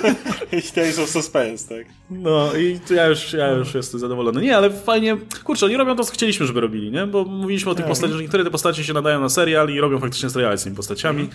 I 0.51 0.61
Tales 0.61 0.99
of 0.99 1.09
Suspense, 1.09 1.75
tak? 1.75 1.85
No 2.13 2.55
i 2.55 2.79
ja 2.95 3.07
już, 3.07 3.33
ja 3.33 3.51
już 3.51 3.73
jestem 3.73 3.99
zadowolony. 3.99 4.41
Nie, 4.41 4.57
ale 4.57 4.69
fajnie, 4.69 5.17
kurczę, 5.43 5.65
oni 5.65 5.77
robią 5.77 5.95
to, 5.95 6.03
co 6.03 6.13
chcieliśmy, 6.13 6.45
żeby 6.45 6.61
robili, 6.61 6.91
nie? 6.91 7.07
Bo 7.07 7.23
mówiliśmy 7.23 7.71
o 7.71 7.75
tych 7.75 7.85
tak. 7.85 7.89
postaciach, 7.89 8.15
że 8.15 8.21
niektóre 8.21 8.43
te 8.43 8.51
postacie 8.51 8.83
się 8.83 8.93
nadają 8.93 9.19
na 9.19 9.29
serial 9.29 9.69
i 9.69 9.79
robią 9.79 9.99
faktycznie 9.99 10.29
seriale 10.29 10.57
z 10.57 10.63
tymi 10.63 10.75
postaciami. 10.75 11.29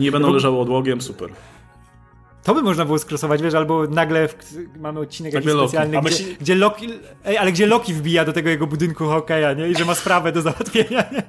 Nie 0.00 0.12
będą 0.12 0.32
leżały 0.32 0.58
odłogiem, 0.58 1.00
super. 1.00 1.30
To 2.44 2.54
by 2.54 2.62
można 2.62 2.84
było 2.84 2.98
skrosować, 2.98 3.42
wiesz, 3.42 3.54
albo 3.54 3.86
nagle 3.86 4.28
w, 4.28 4.34
mamy 4.80 5.00
odcinek 5.00 5.34
jakiś 5.34 5.52
specjalny, 5.52 6.00
gdzie, 6.00 6.02
myśli... 6.02 6.36
gdzie, 6.40 6.54
Loki, 6.54 6.88
ej, 7.24 7.38
ale 7.38 7.52
gdzie 7.52 7.66
Loki 7.66 7.94
wbija 7.94 8.24
do 8.24 8.32
tego 8.32 8.50
jego 8.50 8.66
budynku 8.66 9.04
hokeja, 9.04 9.52
nie? 9.52 9.68
I 9.68 9.76
że 9.76 9.84
ma 9.84 9.94
sprawę 9.94 10.32
do 10.32 10.42
załatwienia, 10.42 11.04
nie? 11.12 11.22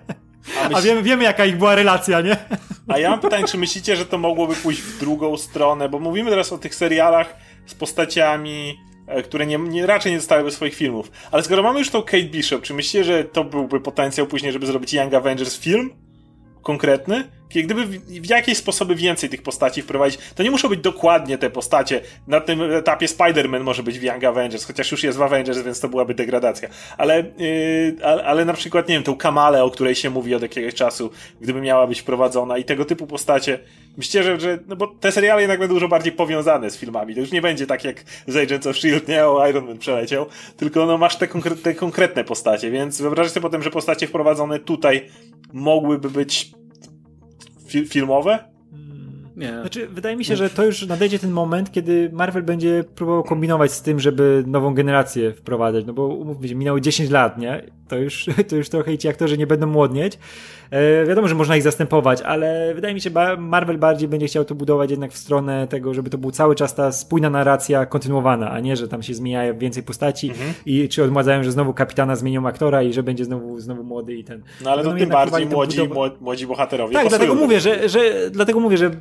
A, 0.62 0.64
myśl... 0.64 0.76
A 0.76 0.82
wiemy, 0.82 1.04
wiemy, 1.04 1.24
jaka 1.24 1.46
ich 1.46 1.58
była 1.58 1.76
relacja, 1.76 2.22
nie? 2.22 2.38
A 2.88 2.98
ja 2.98 3.10
mam 3.10 3.20
pytanie, 3.20 3.48
czy 3.48 3.58
myślicie, 3.58 3.96
że 3.96 4.06
to 4.06 4.18
mogłoby 4.18 4.56
pójść 4.56 4.82
w 4.82 5.00
drugą 5.00 5.38
stronę? 5.38 5.90
Bo 5.90 6.00
mówimy 6.00 6.30
teraz 6.30 6.54
o 6.54 6.58
tych 6.58 6.76
serialach 6.76 7.36
z 7.66 7.76
postaciami, 7.76 8.78
które 9.24 9.46
nie, 9.46 9.58
nie, 9.58 9.86
raczej 9.86 10.12
nie 10.12 10.18
dostałyby 10.18 10.52
swoich 10.52 10.76
filmów. 10.76 11.12
Ale 11.32 11.44
skoro 11.44 11.64
mamy 11.64 11.80
już 11.80 11.90
tą 11.90 12.02
Kate 12.02 12.24
Bishop, 12.24 12.62
czy 12.62 12.74
myślicie, 12.74 13.04
że 13.04 13.24
to 13.24 13.44
byłby 13.44 13.82
potencjał 13.82 14.28
później, 14.28 14.52
żeby 14.52 14.66
zrobić 14.66 14.94
Young 14.94 15.14
Avengers 15.14 15.60
film? 15.60 16.03
Konkretny? 16.64 17.24
Gdyby 17.62 17.86
w 18.08 18.30
jakieś 18.30 18.58
sposoby 18.58 18.96
więcej 18.96 19.30
tych 19.30 19.42
postaci 19.42 19.82
wprowadzić, 19.82 20.20
to 20.36 20.44
nie 20.44 20.52
muszą 20.52 20.70
być 20.70 20.80
dokładnie 20.80 21.38
te 21.38 21.50
postacie. 21.50 22.02
Na 22.28 22.42
tym 22.42 22.62
etapie 22.62 23.06
Spider-Man 23.06 23.64
może 23.64 23.84
być 23.84 24.00
w 24.00 24.04
Young 24.04 24.24
Avengers, 24.24 24.66
chociaż 24.66 24.92
już 24.92 25.04
jest 25.04 25.18
w 25.18 25.22
Avengers, 25.22 25.60
więc 25.60 25.80
to 25.80 25.90
byłaby 25.90 26.14
degradacja. 26.14 26.70
Ale, 26.98 27.24
yy, 27.38 27.96
ale, 28.04 28.24
ale, 28.24 28.46
na 28.46 28.54
przykład, 28.54 28.88
nie 28.88 28.96
wiem, 28.96 29.04
tą 29.04 29.16
Kamalę, 29.16 29.64
o 29.64 29.72
której 29.72 29.96
się 29.96 30.10
mówi 30.10 30.36
od 30.36 30.42
jakiegoś 30.42 30.74
czasu, 30.74 31.10
gdyby 31.42 31.62
miała 31.62 31.88
być 31.88 32.00
wprowadzona 32.02 32.58
i 32.58 32.64
tego 32.64 32.86
typu 32.86 33.08
postacie. 33.08 33.60
Myślę, 33.98 34.24
że, 34.24 34.40
że 34.40 34.60
no 34.68 34.76
bo 34.76 34.88
te 34.88 35.12
seriale 35.12 35.42
jednak 35.42 35.60
będą 35.60 35.74
dużo 35.74 35.88
bardziej 35.88 36.14
powiązane 36.14 36.70
z 36.70 36.78
filmami. 36.78 37.14
To 37.14 37.20
już 37.20 37.32
nie 37.32 37.42
będzie 37.42 37.68
tak 37.68 37.84
jak 37.84 38.04
z 38.28 38.36
Agents 38.36 38.68
of 38.68 38.76
S.H.I.E.L.D., 38.76 39.14
nie? 39.14 39.26
O 39.26 39.48
Iron 39.48 39.66
Man 39.66 39.78
przeleciał, 39.78 40.26
tylko 40.58 40.86
no 40.86 40.98
masz 40.98 41.16
te, 41.16 41.28
konkre 41.28 41.56
te 41.56 41.76
konkretne 41.76 42.24
postacie, 42.24 42.72
więc 42.72 43.02
wyobraź 43.02 43.30
sobie 43.30 43.42
potem, 43.42 43.64
że 43.64 43.72
postacie 43.72 44.08
wprowadzone 44.08 44.60
tutaj 44.60 45.10
mogłyby 45.54 46.10
być 46.10 46.52
fi 47.68 47.86
filmowe? 47.86 48.53
Nie. 49.36 49.60
Znaczy, 49.62 49.88
wydaje 49.88 50.16
mi 50.16 50.26
się, 50.26 50.36
że 50.36 50.50
to 50.50 50.66
już 50.66 50.88
nadejdzie 50.88 51.20
ten 51.20 51.32
moment, 51.32 51.72
kiedy 51.72 52.10
Marvel 52.14 52.44
będzie 52.44 52.84
próbował 52.96 53.24
kombinować 53.24 53.72
z 53.72 53.82
tym, 53.82 54.00
żeby 54.00 54.44
nową 54.48 54.74
generację 54.74 55.34
wprowadzać, 55.34 55.86
no 55.86 55.94
bo 55.94 56.08
umówmy 56.08 56.48
się, 56.48 56.56
minęło 56.56 56.80
10 56.80 57.10
lat, 57.10 57.38
nie? 57.38 57.64
To 57.88 57.98
już, 57.98 58.26
to 58.50 58.56
już 58.56 58.70
trochę 58.70 58.98
ci 58.98 59.08
aktorzy 59.08 59.38
nie 59.38 59.48
będą 59.48 59.68
młodnieć. 59.68 60.20
E, 60.72 61.06
wiadomo, 61.06 61.28
że 61.28 61.36
można 61.36 61.58
ich 61.58 61.64
zastępować, 61.64 62.22
ale 62.22 62.74
wydaje 62.76 62.94
mi 62.94 63.02
się, 63.02 63.10
że 63.10 63.38
Marvel 63.38 63.78
bardziej 63.78 64.10
będzie 64.10 64.28
chciał 64.28 64.46
to 64.46 64.56
budować 64.56 64.92
jednak 64.92 65.12
w 65.12 65.18
stronę 65.18 65.68
tego, 65.68 65.94
żeby 65.94 66.10
to 66.10 66.18
był 66.18 66.32
cały 66.32 66.56
czas 66.56 66.76
ta 66.76 66.92
spójna 66.92 67.30
narracja 67.30 67.86
kontynuowana, 67.86 68.52
a 68.52 68.60
nie, 68.60 68.76
że 68.76 68.88
tam 68.88 69.04
się 69.04 69.14
zmieniają 69.14 69.58
więcej 69.58 69.84
postaci 69.84 70.30
mhm. 70.30 70.54
i 70.66 70.90
czy 70.90 71.04
odmładzają, 71.04 71.44
że 71.44 71.52
znowu 71.52 71.74
kapitana 71.74 72.16
zmienią 72.16 72.48
aktora 72.48 72.84
i 72.84 72.94
że 72.94 73.04
będzie 73.04 73.26
znowu, 73.26 73.60
znowu 73.60 73.84
młody 73.84 74.16
i 74.16 74.24
ten. 74.24 74.44
No 74.64 74.72
ale 74.72 74.84
to 74.84 74.94
tym 74.94 75.10
bardziej 75.10 75.46
młodzi, 75.46 75.80
młodzi 76.22 76.48
bohaterowie. 76.48 76.94
Tak, 76.94 77.10
dlatego 77.10 77.36
mówię, 77.36 77.60
że, 77.60 77.90
że, 77.90 78.00
dlatego 78.32 78.60
mówię, 78.60 78.78
że 78.78 78.92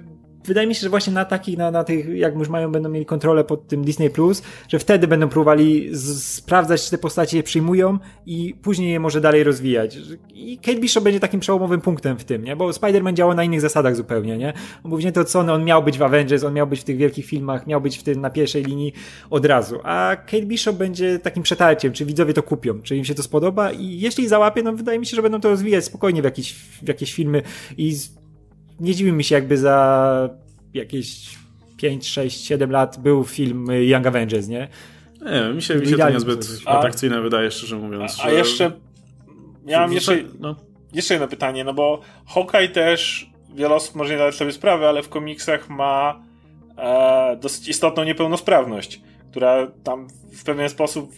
wydaje 0.44 0.66
mi 0.66 0.74
się, 0.74 0.80
że 0.80 0.88
właśnie 0.88 1.12
na 1.12 1.24
takich, 1.24 1.58
na, 1.58 1.70
na 1.70 1.84
tych, 1.84 2.08
jak 2.08 2.34
już 2.34 2.48
mają, 2.48 2.72
będą 2.72 2.88
mieli 2.88 3.06
kontrolę 3.06 3.44
pod 3.44 3.68
tym 3.68 3.84
Disney 3.84 4.10
Plus, 4.10 4.42
że 4.68 4.78
wtedy 4.78 5.06
będą 5.06 5.28
próbowali 5.28 5.90
sprawdzać, 6.18 6.84
czy 6.84 6.90
te 6.90 6.98
postacie 6.98 7.36
je 7.36 7.42
przyjmują 7.42 7.98
i 8.26 8.54
później 8.62 8.92
je 8.92 9.00
może 9.00 9.20
dalej 9.20 9.44
rozwijać. 9.44 9.98
I 10.34 10.58
Kate 10.58 10.80
Bishop 10.80 11.04
będzie 11.04 11.20
takim 11.20 11.40
przełomowym 11.40 11.80
punktem 11.80 12.18
w 12.18 12.24
tym, 12.24 12.44
nie? 12.44 12.56
Bo 12.56 12.70
Spider-Man 12.70 13.14
działał 13.14 13.34
na 13.34 13.44
innych 13.44 13.60
zasadach 13.60 13.96
zupełnie, 13.96 14.38
nie? 14.38 14.52
Mówi 14.84 15.12
to 15.12 15.24
co 15.24 15.40
on, 15.40 15.50
on 15.50 15.64
miał 15.64 15.82
być 15.82 15.98
w 15.98 16.02
Avengers, 16.02 16.44
on 16.44 16.54
miał 16.54 16.66
być 16.66 16.80
w 16.80 16.84
tych 16.84 16.96
wielkich 16.96 17.26
filmach, 17.26 17.66
miał 17.66 17.80
być 17.80 17.98
w 17.98 18.02
tym 18.02 18.20
na 18.20 18.30
pierwszej 18.30 18.64
linii 18.64 18.92
od 19.30 19.46
razu. 19.46 19.78
A 19.82 20.16
Kate 20.16 20.46
Bishop 20.46 20.76
będzie 20.76 21.18
takim 21.18 21.42
przetarciem, 21.42 21.92
czy 21.92 22.04
widzowie 22.04 22.34
to 22.34 22.42
kupią, 22.42 22.82
czy 22.82 22.96
im 22.96 23.04
się 23.04 23.14
to 23.14 23.22
spodoba 23.22 23.72
i 23.72 24.00
jeśli 24.00 24.28
załapie, 24.28 24.62
no 24.62 24.72
wydaje 24.72 24.98
mi 24.98 25.06
się, 25.06 25.16
że 25.16 25.22
będą 25.22 25.40
to 25.40 25.48
rozwijać 25.48 25.84
spokojnie 25.84 26.22
w 26.22 26.24
jakieś, 26.24 26.52
w 26.54 26.88
jakieś 26.88 27.14
filmy 27.14 27.42
i 27.76 27.96
nie 28.82 28.94
dziwi 28.94 29.12
mi 29.12 29.24
się 29.24 29.34
jakby 29.34 29.58
za 29.58 30.28
jakieś 30.74 31.38
5, 31.76 32.08
6, 32.08 32.46
7 32.46 32.70
lat 32.70 32.98
był 32.98 33.24
film 33.24 33.66
Young 33.70 34.06
Avengers, 34.06 34.48
nie? 34.48 34.68
Nie, 35.20 35.54
mi 35.54 35.62
się, 35.62 35.74
mi 35.74 35.86
się 35.86 35.96
to 35.96 36.10
niezbyt 36.10 36.46
atrakcyjne 36.66 37.18
a, 37.18 37.20
wydaje, 37.20 37.50
szczerze 37.50 37.76
mówiąc. 37.76 38.20
A, 38.20 38.24
a 38.24 38.30
jeszcze 38.30 38.72
miałem 39.64 39.92
jeszcze, 39.92 40.18
no. 40.40 40.56
jeszcze 40.92 41.14
jedno 41.14 41.28
pytanie, 41.28 41.64
no 41.64 41.74
bo 41.74 42.00
Hawkeye 42.26 42.68
też 42.68 43.30
wiele 43.54 43.74
osób 43.74 43.94
może 43.94 44.12
nie 44.12 44.18
dać 44.18 44.34
sobie 44.34 44.52
sprawy, 44.52 44.86
ale 44.86 45.02
w 45.02 45.08
komiksach 45.08 45.68
ma 45.70 46.22
e, 46.78 47.36
dosyć 47.40 47.68
istotną 47.68 48.04
niepełnosprawność, 48.04 49.00
która 49.30 49.66
tam 49.84 50.08
w 50.32 50.44
pewien 50.44 50.68
sposób 50.68 51.12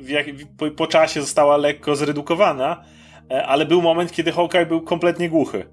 w 0.00 0.08
jak, 0.08 0.26
po, 0.58 0.70
po, 0.70 0.86
czasie 0.86 1.20
została 1.20 1.56
lekko 1.56 1.96
zredukowana, 1.96 2.84
e, 3.30 3.46
ale 3.46 3.66
był 3.66 3.82
moment, 3.82 4.12
kiedy 4.12 4.32
Hawkeye 4.32 4.66
był 4.66 4.80
kompletnie 4.80 5.28
głuchy. 5.28 5.64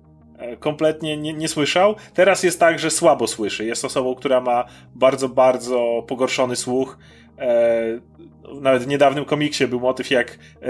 E, 0.41 0.57
kompletnie 0.57 1.17
nie, 1.17 1.33
nie 1.33 1.47
słyszał. 1.47 1.95
Teraz 2.13 2.43
jest 2.43 2.59
tak, 2.59 2.79
że 2.79 2.91
słabo 2.91 3.27
słyszy. 3.27 3.65
Jest 3.65 3.85
osobą, 3.85 4.15
która 4.15 4.41
ma 4.41 4.65
bardzo, 4.95 5.29
bardzo 5.29 6.03
pogorszony 6.07 6.55
słuch. 6.55 6.97
E, 7.39 7.99
nawet 8.61 8.83
w 8.83 8.87
niedawnym 8.87 9.25
komiksie 9.25 9.67
był 9.67 9.79
motyw, 9.79 10.11
jak 10.11 10.31
e, 10.31 10.67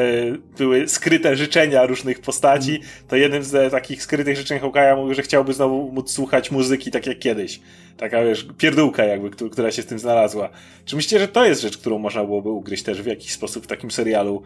były 0.58 0.88
skryte 0.88 1.36
życzenia 1.36 1.86
różnych 1.86 2.20
postaci. 2.20 2.82
To 3.08 3.16
jednym 3.16 3.44
z 3.44 3.72
takich 3.72 4.04
skrytych 4.04 4.38
życzeń 4.38 4.60
Hawkeye'a 4.60 4.98
mówił, 4.98 5.14
że 5.14 5.22
chciałby 5.22 5.54
znowu 5.54 5.92
móc 5.92 6.12
słuchać 6.12 6.52
muzyki 6.52 6.92
tak 6.92 7.08
jak 7.08 7.20
kiedyś. 7.20 7.60
Taka, 7.98 8.24
wiesz, 8.24 8.48
pierdółka 8.58 9.04
jakby, 9.04 9.50
która 9.52 9.72
się 9.72 9.82
z 9.82 9.86
tym 9.86 10.00
znalazła. 10.00 10.50
Czy 10.86 10.96
myślicie, 10.96 11.20
że 11.20 11.28
to 11.28 11.46
jest 11.46 11.62
rzecz, 11.62 11.78
którą 11.78 11.98
można 11.98 12.24
byłoby 12.24 12.50
ugryźć 12.50 12.84
też 12.84 13.02
w 13.02 13.06
jakiś 13.06 13.32
sposób 13.32 13.64
w 13.64 13.68
takim 13.68 13.92
serialu? 13.92 14.44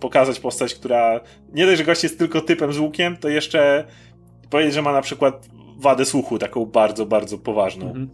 Pokazać 0.00 0.40
postać, 0.40 0.74
która 0.74 1.20
nie 1.52 1.66
dość, 1.66 1.78
że 1.78 1.84
gość 1.84 2.02
jest 2.02 2.18
tylko 2.18 2.40
typem 2.40 2.72
z 2.72 2.78
łukiem, 2.78 3.16
to 3.16 3.28
jeszcze 3.28 3.84
powiedzieć, 4.50 4.74
że 4.74 4.82
ma 4.82 4.92
na 4.92 5.02
przykład 5.02 5.48
wadę 5.78 6.04
słuchu, 6.04 6.38
taką 6.38 6.66
bardzo, 6.66 7.06
bardzo 7.06 7.38
poważną. 7.38 7.86
Mhm. 7.86 8.08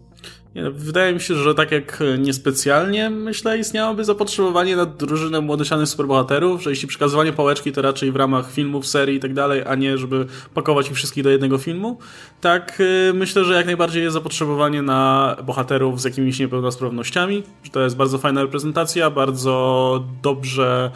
Nie, 0.55 0.71
wydaje 0.71 1.13
mi 1.13 1.21
się, 1.21 1.35
że 1.35 1.55
tak 1.55 1.73
jak 1.73 2.03
niespecjalnie, 2.19 3.11
myślę, 3.11 3.59
istniałoby 3.59 4.05
zapotrzebowanie 4.05 4.77
na 4.77 4.87
drużynę 4.87 5.41
młodocianych 5.41 5.89
superbohaterów, 5.89 6.63
że 6.63 6.71
jeśli 6.71 6.89
przekazywanie 6.89 7.33
pałeczki 7.33 7.73
to 7.73 7.83
raczej 7.83 8.13
w 8.13 8.17
ramach 8.17 8.53
filmów, 8.53 8.87
serii 8.87 9.17
i 9.17 9.21
tak 9.21 9.35
dalej, 9.35 9.63
a 9.67 9.75
nie 9.75 9.99
żeby 9.99 10.27
pakować 10.55 10.91
ich 10.91 10.97
wszystkich 10.97 11.25
do 11.25 11.31
jednego 11.31 11.59
filmu, 11.59 11.99
tak 12.41 12.81
y, 12.81 13.13
myślę, 13.15 13.45
że 13.45 13.55
jak 13.55 13.67
najbardziej 13.67 14.03
jest 14.03 14.15
zapotrzebowanie 14.15 14.83
na 14.83 15.37
bohaterów 15.45 16.01
z 16.01 16.05
jakimiś 16.05 16.39
niepełnosprawnościami, 16.39 17.43
że 17.63 17.71
to 17.71 17.81
jest 17.81 17.97
bardzo 17.97 18.19
fajna 18.19 18.43
reprezentacja, 18.43 19.11
bardzo 19.11 20.05
dobrze 20.23 20.91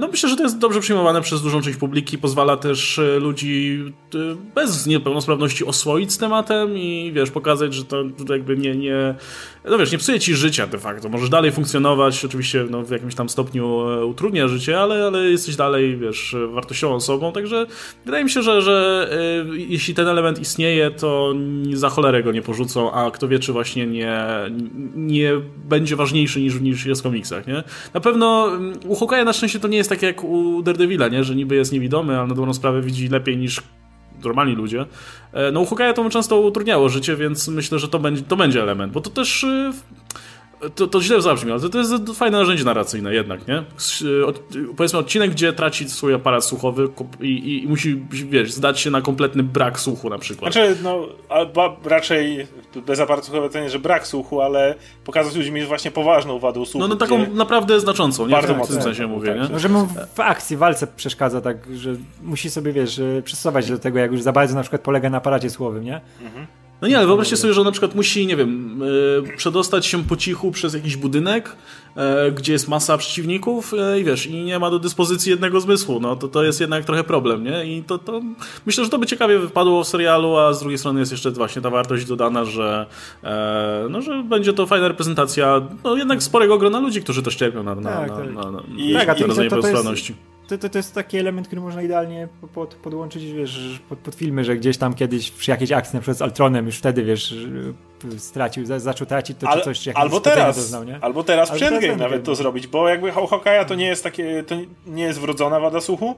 no 0.00 0.08
myślę, 0.08 0.28
że 0.28 0.36
to 0.36 0.42
jest 0.42 0.58
dobrze 0.58 0.80
przyjmowane 0.80 1.22
przez 1.22 1.42
dużą 1.42 1.62
część 1.62 1.78
publiki, 1.78 2.18
pozwala 2.18 2.56
też 2.56 2.98
e, 2.98 3.18
ludzi 3.18 3.84
e, 4.14 4.18
bez 4.54 4.86
niepełnosprawności 4.86 5.64
oswoić 5.64 6.12
z 6.12 6.18
tematem 6.18 6.78
i 6.78 7.12
wiesz, 7.14 7.30
pokazać, 7.30 7.74
że 7.74 7.84
to 7.84 8.04
jakby 8.28 8.56
nie, 8.56 8.76
nie 8.76 9.14
no 9.64 9.78
wiesz, 9.78 9.92
nie 9.92 9.98
psuje 9.98 10.20
ci 10.20 10.34
życia 10.34 10.66
de 10.66 10.78
facto, 10.78 11.08
możesz 11.08 11.28
dalej 11.28 11.52
funkcjonować, 11.52 12.24
oczywiście 12.24 12.66
no, 12.70 12.82
w 12.82 12.90
jakimś 12.90 13.14
tam 13.14 13.28
stopniu 13.28 13.84
utrudnia 14.08 14.48
życie, 14.48 14.80
ale, 14.80 15.06
ale 15.06 15.30
jesteś 15.30 15.56
dalej, 15.56 15.96
wiesz, 15.96 16.36
wartościową 16.52 16.94
osobą, 16.94 17.32
także 17.32 17.66
wydaje 18.04 18.24
mi 18.24 18.30
się, 18.30 18.42
że, 18.42 18.62
że 18.62 19.08
jeśli 19.52 19.94
ten 19.94 20.08
element 20.08 20.40
istnieje, 20.40 20.90
to 20.90 21.34
za 21.72 21.88
cholerę 21.88 22.22
go 22.22 22.32
nie 22.32 22.42
porzucą, 22.42 22.92
a 22.92 23.10
kto 23.10 23.28
wie, 23.28 23.38
czy 23.38 23.52
właśnie 23.52 23.86
nie, 23.86 24.26
nie 24.94 25.32
będzie 25.64 25.96
ważniejszy 25.96 26.40
niż, 26.40 26.60
niż 26.60 26.86
jest 26.86 27.00
w 27.00 27.04
komiksach, 27.04 27.46
nie? 27.46 27.62
Na 27.94 28.00
pewno 28.00 28.48
mm, 28.48 28.72
u 28.86 28.94
Hokaja 28.94 29.24
na 29.24 29.32
szczęście 29.32 29.60
to 29.60 29.68
nie 29.68 29.76
jest 29.76 29.90
tak 29.90 30.02
jak 30.02 30.24
u 30.24 30.62
Daredevila, 30.62 31.08
nie? 31.08 31.24
że 31.24 31.34
niby 31.34 31.54
jest 31.54 31.72
niewidomy, 31.72 32.18
ale 32.18 32.28
na 32.28 32.34
dobrą 32.34 32.54
sprawę 32.54 32.82
widzi 32.82 33.08
lepiej 33.08 33.36
niż 33.36 33.62
normalni 34.24 34.54
ludzie. 34.54 34.86
E, 35.32 35.52
no 35.52 35.60
u 35.60 35.66
Hokaja 35.66 35.92
to 35.92 36.02
mu 36.02 36.10
często 36.10 36.40
utrudniało 36.40 36.88
życie, 36.88 37.16
więc 37.16 37.48
myślę, 37.48 37.78
że 37.78 37.88
to 37.88 37.98
będzie, 37.98 38.22
to 38.22 38.36
będzie 38.36 38.62
element, 38.62 38.92
bo 38.92 39.00
to 39.00 39.10
też 39.10 39.44
y, 39.44 39.72
to, 40.74 40.86
to 40.86 41.00
źle 41.00 41.22
zabrzmi, 41.22 41.52
ale 41.52 41.60
to, 41.60 41.68
to 41.68 41.78
jest 41.78 41.92
fajne 42.14 42.38
narzędzie 42.38 42.64
narracyjne 42.64 43.14
jednak, 43.14 43.48
nie? 43.48 43.64
Od, 44.26 44.42
powiedzmy 44.76 44.98
odcinek, 44.98 45.30
gdzie 45.30 45.52
traci 45.52 45.88
swój 45.88 46.14
aparat 46.14 46.44
słuchowy 46.44 46.88
i, 47.20 47.26
i, 47.26 47.64
i, 47.64 47.68
musi, 47.68 48.02
wiesz, 48.10 48.52
zdać 48.52 48.80
się 48.80 48.90
na 48.90 49.00
kompletny 49.00 49.42
brak 49.42 49.80
słuchu 49.80 50.10
na 50.10 50.18
przykład. 50.18 50.52
Znaczy, 50.52 50.76
no, 50.82 51.06
albo 51.28 51.76
raczej 51.84 52.46
bez 52.86 53.00
aparatu 53.00 53.26
słuchowego 53.26 53.52
to 53.52 53.60
nie, 53.60 53.70
że 53.70 53.78
brak 53.78 54.06
słuchu, 54.06 54.40
ale 54.40 54.74
pokazać 55.04 55.36
ludźmi 55.36 55.56
jest 55.56 55.68
właśnie 55.68 55.90
poważną 55.90 56.38
wadą 56.38 56.64
słuchu. 56.64 56.78
No, 56.78 56.88
no 56.88 56.96
taką 56.96 57.34
naprawdę 57.34 57.80
znaczącą, 57.80 58.26
nie? 58.26 58.32
Bardzo 58.32 58.54
mocno. 58.54 58.74
W 58.74 58.78
tym 58.78 58.82
sensie 58.82 59.06
mówię, 59.06 59.34
tak, 59.34 59.50
nie? 59.50 59.58
Że 59.58 59.68
mu 59.68 59.88
w 60.14 60.20
akcji, 60.20 60.56
w 60.56 60.58
walce 60.58 60.86
przeszkadza 60.86 61.40
tak, 61.40 61.56
że 61.76 61.94
musi 62.22 62.50
sobie, 62.50 62.72
wiesz, 62.72 63.00
przystosować 63.24 63.70
do 63.70 63.78
tego, 63.78 63.98
jak 63.98 64.12
już 64.12 64.22
za 64.22 64.32
bardzo 64.32 64.54
na 64.54 64.60
przykład 64.60 64.82
polega 64.82 65.10
na 65.10 65.18
aparacie 65.18 65.50
słuchowym, 65.50 65.84
nie? 65.84 66.00
Mhm. 66.22 66.46
No 66.82 66.88
nie, 66.88 66.98
ale 66.98 67.06
wyobraźcie 67.06 67.36
sobie, 67.36 67.54
że 67.54 67.64
na 67.64 67.70
przykład 67.70 67.94
musi, 67.94 68.26
nie 68.26 68.36
wiem, 68.36 68.80
yy, 69.24 69.36
przedostać 69.36 69.86
się 69.86 70.04
po 70.04 70.16
cichu 70.16 70.50
przez 70.50 70.74
jakiś 70.74 70.96
budynek, 70.96 71.56
yy, 71.96 72.32
gdzie 72.32 72.52
jest 72.52 72.68
masa 72.68 72.98
przeciwników 72.98 73.72
yy, 73.72 74.00
i 74.00 74.04
wiesz, 74.04 74.26
i 74.26 74.44
nie 74.44 74.58
ma 74.58 74.70
do 74.70 74.78
dyspozycji 74.78 75.30
jednego 75.30 75.60
zmysłu, 75.60 76.00
no 76.00 76.16
to 76.16 76.28
to 76.28 76.44
jest 76.44 76.60
jednak 76.60 76.84
trochę 76.84 77.04
problem, 77.04 77.44
nie? 77.44 77.64
I 77.76 77.82
to, 77.82 77.98
to 77.98 78.20
myślę, 78.66 78.84
że 78.84 78.90
to 78.90 78.98
by 78.98 79.06
ciekawie 79.06 79.38
wypadło 79.38 79.84
w 79.84 79.88
serialu, 79.88 80.36
a 80.36 80.52
z 80.52 80.60
drugiej 80.60 80.78
strony 80.78 81.00
jest 81.00 81.12
jeszcze 81.12 81.30
właśnie 81.30 81.62
ta 81.62 81.70
wartość 81.70 82.04
dodana, 82.04 82.44
że 82.44 82.86
no, 83.90 84.02
że 84.02 84.22
będzie 84.22 84.52
to 84.52 84.66
fajna 84.66 84.88
reprezentacja, 84.88 85.60
no 85.84 85.96
jednak 85.96 86.22
sporego 86.22 86.58
grona 86.58 86.80
ludzi, 86.80 87.02
którzy 87.02 87.22
też 87.22 87.36
cierpią 87.36 87.62
na, 87.62 87.74
na, 87.74 87.90
tak, 87.90 88.10
na, 88.10 88.16
tak. 88.16 88.34
na, 88.34 88.50
na, 88.50 88.62
I, 88.76 88.92
na, 88.92 89.04
tak, 89.04 89.20
na, 89.20 89.26
na, 89.26 89.34
to, 89.34 89.62
to, 89.62 89.68
jest, 89.68 90.12
to, 90.48 90.58
to, 90.58 90.68
to 90.68 90.78
jest 90.78 90.94
taki 90.94 91.18
element, 91.18 91.46
który 91.46 91.62
można 91.62 91.82
idealnie 91.82 92.28
pod, 92.54 92.74
podłączyć, 92.74 93.32
wiesz, 93.32 93.80
pod, 93.88 93.98
pod 93.98 94.14
filmy, 94.14 94.44
że 94.44 94.56
gdzieś 94.56 94.78
tam 94.78 94.94
kiedyś 94.94 95.30
przy 95.30 95.50
jakiejś 95.50 95.72
akcji, 95.72 95.96
na 95.96 96.00
przykład 96.00 96.16
z 96.16 96.22
Altronem, 96.22 96.66
już 96.66 96.78
wtedy, 96.78 97.04
wiesz, 97.04 97.34
stracił, 98.18 98.64
zaczął 98.66 99.06
tracić 99.06 99.38
to, 99.38 99.46
czy 99.56 99.60
coś, 99.60 99.80
czy 99.80 99.94
albo 99.94 100.20
teraz, 100.20 100.56
doznał, 100.56 100.84
nie? 100.84 100.98
Albo 101.00 101.24
teraz 101.24 101.50
albo 101.50 101.66
przed 101.66 101.98
nawet 101.98 102.24
to 102.24 102.34
zrobić, 102.34 102.66
bo 102.66 102.88
jakby 102.88 103.12
Hawkeye'a 103.12 103.64
to 103.64 103.74
nie 103.74 103.86
jest 103.86 104.04
takie, 104.04 104.42
to 104.42 104.54
nie 104.86 105.02
jest 105.02 105.20
wrodzona 105.20 105.60
wada 105.60 105.80
słuchu, 105.80 106.14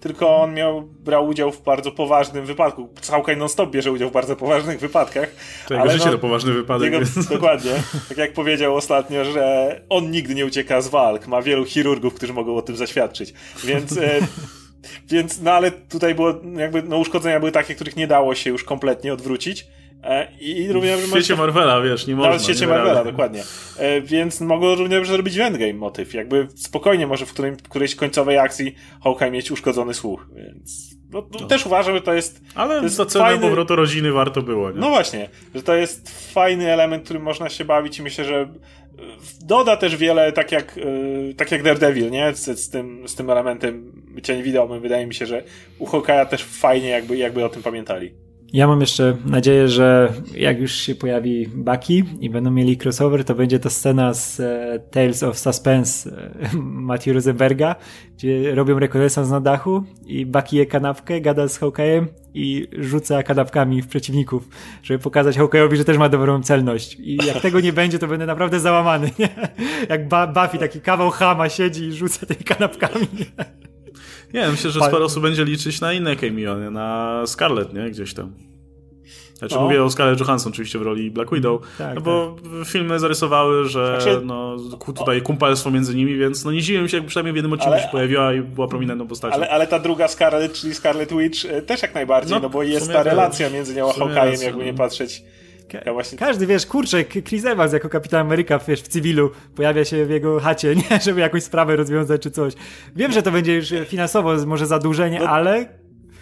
tylko 0.00 0.36
on 0.36 0.54
miał, 0.54 0.82
brał 0.82 1.26
udział 1.26 1.52
w 1.52 1.62
bardzo 1.62 1.92
poważnym 1.92 2.46
wypadku. 2.46 2.88
Hawkeye 3.10 3.36
non-stop 3.36 3.70
bierze 3.70 3.92
udział 3.92 4.08
w 4.08 4.12
bardzo 4.12 4.36
poważnych 4.36 4.80
wypadkach. 4.80 5.28
To 5.68 5.74
jego 5.74 5.90
życie 5.90 6.06
no, 6.06 6.12
to 6.12 6.18
poważny 6.18 6.52
wypadek. 6.52 6.92
Jego, 6.92 7.06
dokładnie. 7.30 7.72
Tak 8.08 8.18
jak 8.18 8.32
powiedział 8.32 8.76
ostatnio, 8.76 9.24
że 9.24 9.80
on 9.88 10.10
nigdy 10.10 10.34
nie 10.34 10.46
ucieka 10.46 10.80
z 10.80 10.88
walk. 10.88 11.26
Ma 11.26 11.42
wielu 11.42 11.64
chirurgów, 11.64 12.14
którzy 12.14 12.32
mogą 12.32 12.56
o 12.56 12.62
tym 12.62 12.76
zaświadczyć. 12.76 13.34
Więc... 13.64 13.96
E, 13.96 14.20
więc, 15.10 15.40
no 15.40 15.52
ale 15.52 15.70
tutaj 15.70 16.14
było, 16.14 16.34
jakby, 16.56 16.82
no 16.82 16.98
uszkodzenia 16.98 17.40
były 17.40 17.52
takie, 17.52 17.74
których 17.74 17.96
nie 17.96 18.06
dało 18.06 18.34
się 18.34 18.50
już 18.50 18.64
kompletnie 18.64 19.12
odwrócić. 19.12 19.66
E, 20.06 20.28
I 20.40 20.72
również 20.72 21.00
w 21.00 21.10
świecie 21.10 21.36
Marvela, 21.36 21.80
wiesz, 21.80 22.06
nie 22.06 22.14
można. 22.14 22.28
Nawet 22.28 22.42
w 22.42 22.44
świecie 22.44 22.66
Marvela, 22.66 23.04
dokładnie. 23.04 23.42
E, 23.78 24.00
więc 24.00 24.40
mogą 24.40 24.74
również 24.74 25.08
zrobić 25.08 25.38
endgame 25.38 25.74
motyw. 25.74 26.14
Jakby 26.14 26.48
spokojnie 26.54 27.06
może 27.06 27.26
w 27.26 27.32
którym, 27.32 27.56
którejś 27.56 27.94
końcowej 27.94 28.38
akcji 28.38 28.74
Hawkeye 29.04 29.30
mieć 29.30 29.50
uszkodzony 29.50 29.94
słuch, 29.94 30.26
więc 30.36 30.96
no, 31.10 31.26
no. 31.40 31.46
też 31.46 31.66
uważam, 31.66 31.94
że 31.94 32.00
to 32.00 32.14
jest. 32.14 32.40
Ale 32.54 32.76
to 32.76 32.82
jest 32.82 32.96
za 32.96 33.06
cenę 33.06 33.24
fajny... 33.24 33.40
powrotu 33.40 33.76
rodziny 33.76 34.12
warto 34.12 34.42
było. 34.42 34.70
Nie? 34.70 34.80
No 34.80 34.88
właśnie, 34.88 35.28
że 35.54 35.62
to 35.62 35.74
jest 35.74 36.32
fajny 36.32 36.72
element, 36.72 37.04
którym 37.04 37.22
można 37.22 37.48
się 37.48 37.64
bawić 37.64 37.98
i 37.98 38.02
myślę, 38.02 38.24
że 38.24 38.48
doda 39.40 39.76
też 39.76 39.96
wiele, 39.96 40.32
tak 40.32 40.52
jak, 40.52 40.78
e, 40.78 41.34
tak 41.34 41.52
jak 41.52 41.62
Daredevil, 41.62 42.10
nie? 42.10 42.34
Z, 42.34 42.60
z, 42.60 42.70
tym, 42.70 43.08
z 43.08 43.14
tym 43.14 43.30
elementem 43.30 43.92
bycia 43.94 44.34
niewidomym. 44.34 44.80
Wydaje 44.80 45.06
mi 45.06 45.14
się, 45.14 45.26
że 45.26 45.42
u 45.78 45.86
Hawkeye'a 45.86 46.26
też 46.26 46.44
fajnie 46.44 46.88
jakby, 46.88 47.16
jakby 47.16 47.44
o 47.44 47.48
tym 47.48 47.62
pamiętali. 47.62 48.25
Ja 48.52 48.66
mam 48.66 48.80
jeszcze 48.80 49.16
nadzieję, 49.24 49.68
że 49.68 50.12
jak 50.34 50.60
już 50.60 50.72
się 50.72 50.94
pojawi 50.94 51.46
Bucky 51.46 52.04
i 52.20 52.30
będą 52.30 52.50
mieli 52.50 52.78
crossover, 52.84 53.24
to 53.24 53.34
będzie 53.34 53.58
to 53.58 53.70
scena 53.70 54.14
z 54.14 54.40
e, 54.40 54.78
Tales 54.90 55.22
of 55.22 55.38
Suspense 55.38 56.10
e, 56.10 56.56
Matthew 56.88 57.14
Rosenberga, 57.14 57.76
gdzie 58.16 58.54
robią 58.54 58.78
rekonesans 58.78 59.30
na 59.30 59.40
dachu 59.40 59.82
i 60.06 60.26
Bucky 60.26 60.56
je 60.56 60.66
kanapkę, 60.66 61.20
gada 61.20 61.48
z 61.48 61.60
Hawkeye'em 61.60 62.06
i 62.34 62.68
rzuca 62.78 63.22
kanapkami 63.22 63.82
w 63.82 63.86
przeciwników, 63.86 64.48
żeby 64.82 64.98
pokazać 64.98 65.38
Hawkeye'owi, 65.38 65.76
że 65.76 65.84
też 65.84 65.98
ma 65.98 66.08
dobrą 66.08 66.42
celność. 66.42 66.96
I 67.00 67.16
jak 67.26 67.40
tego 67.40 67.60
nie 67.60 67.72
będzie, 67.72 67.98
to 67.98 68.06
będę 68.06 68.26
naprawdę 68.26 68.60
załamany. 68.60 69.10
Nie? 69.18 69.28
Jak 69.88 70.08
Buffy 70.08 70.58
taki 70.58 70.80
kawał 70.80 71.10
chama 71.10 71.48
siedzi 71.48 71.84
i 71.84 71.92
rzuca 71.92 72.26
tymi 72.26 72.44
kanapkami. 72.44 73.06
Nie, 73.18 73.44
myślę, 74.34 74.70
że 74.70 74.80
sporo 74.80 75.04
osób 75.04 75.22
będzie 75.22 75.44
liczyć 75.44 75.80
na 75.80 75.92
inne 75.92 76.16
cameo, 76.16 76.58
nie? 76.58 76.70
na 76.70 77.22
Scarlet, 77.26 77.74
nie? 77.74 77.90
Gdzieś 77.90 78.14
tam. 78.14 78.46
Znaczy 79.38 79.54
no. 79.54 79.60
mówię 79.60 79.84
o 79.84 79.90
Scarlett 79.90 80.20
Johansson 80.20 80.52
oczywiście 80.52 80.78
w 80.78 80.82
roli 80.82 81.10
Black 81.10 81.34
Widow, 81.34 81.60
tak, 81.78 81.94
no 81.94 82.00
bo 82.00 82.36
tak. 82.42 82.68
filmy 82.68 82.98
zarysowały, 82.98 83.68
że 83.68 84.00
znaczy, 84.00 84.20
no, 84.24 84.56
tutaj 84.96 85.22
kumpelstwo 85.22 85.70
między 85.70 85.94
nimi, 85.94 86.16
więc 86.16 86.44
no 86.44 86.52
nie 86.52 86.62
dziwiłem 86.62 86.88
się, 86.88 86.96
jak 86.96 87.06
przynajmniej 87.06 87.32
w 87.32 87.36
jednym 87.36 87.52
odcinku 87.52 87.72
ale, 87.72 87.82
się 87.82 87.88
pojawiła 87.88 88.32
i 88.32 88.40
była 88.40 88.68
prominentną 88.68 89.06
postacią. 89.06 89.34
Ale, 89.34 89.50
ale 89.50 89.66
ta 89.66 89.78
druga 89.78 90.08
Scarlett, 90.08 90.52
czyli 90.52 90.74
Scarlet 90.74 91.12
Witch 91.12 91.44
e, 91.44 91.62
też 91.62 91.82
jak 91.82 91.94
najbardziej, 91.94 92.36
no, 92.36 92.42
no 92.42 92.50
bo 92.50 92.62
jest 92.62 92.92
ta 92.92 93.02
relacja 93.02 93.50
między 93.50 93.74
nią 93.74 93.90
a 93.90 93.92
Hawkeye'em, 93.92 94.42
jakby 94.42 94.64
nie 94.64 94.74
patrzeć. 94.74 95.22
Ka 95.68 95.92
właśnie... 95.92 96.18
Każdy, 96.18 96.46
wiesz, 96.46 96.66
kurczę, 96.66 97.04
Chris 97.04 97.44
Evans 97.44 97.72
jako 97.72 97.88
kapitan 97.88 98.20
Ameryka, 98.20 98.58
wiesz, 98.58 98.82
w 98.82 98.88
cywilu 98.88 99.30
pojawia 99.54 99.84
się 99.84 100.06
w 100.06 100.10
jego 100.10 100.40
chacie, 100.40 100.74
nie? 100.90 101.00
Żeby 101.00 101.20
jakąś 101.20 101.42
sprawę 101.42 101.76
rozwiązać 101.76 102.22
czy 102.22 102.30
coś. 102.30 102.54
Wiem, 102.96 103.12
że 103.12 103.22
to 103.22 103.30
będzie 103.30 103.54
już 103.54 103.74
finansowo 103.86 104.46
może 104.46 104.66
zadłużenie, 104.66 105.18
no, 105.20 105.28
ale... 105.28 105.68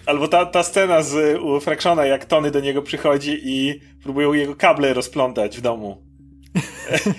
Albo 0.07 0.29
ta, 0.29 0.47
ta 0.47 0.63
scena 0.63 1.03
z 1.03 1.41
u 1.41 1.61
Fractiona, 1.61 2.07
jak 2.07 2.25
Tony 2.25 2.51
do 2.51 2.61
niego 2.61 2.83
przychodzi 2.83 3.41
i 3.45 3.81
próbują 4.03 4.33
jego 4.33 4.57
kable 4.57 4.95
rozplątać 4.95 5.59
w 5.59 5.61
domu. 5.61 6.04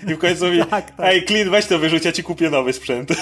I 0.08 0.15
w 0.15 0.17
końcu 0.17 0.45
mówi, 0.45 0.60
tak, 0.60 0.69
tak. 0.69 0.95
ej, 1.00 1.26
Clint, 1.26 1.50
weź 1.50 1.65
to 1.65 1.80
wyrzuć, 1.80 2.06
ja 2.06 2.12
ci 2.12 2.24
kupię 2.24 2.50
nowy 2.50 2.74
sprzęt. 2.74 3.10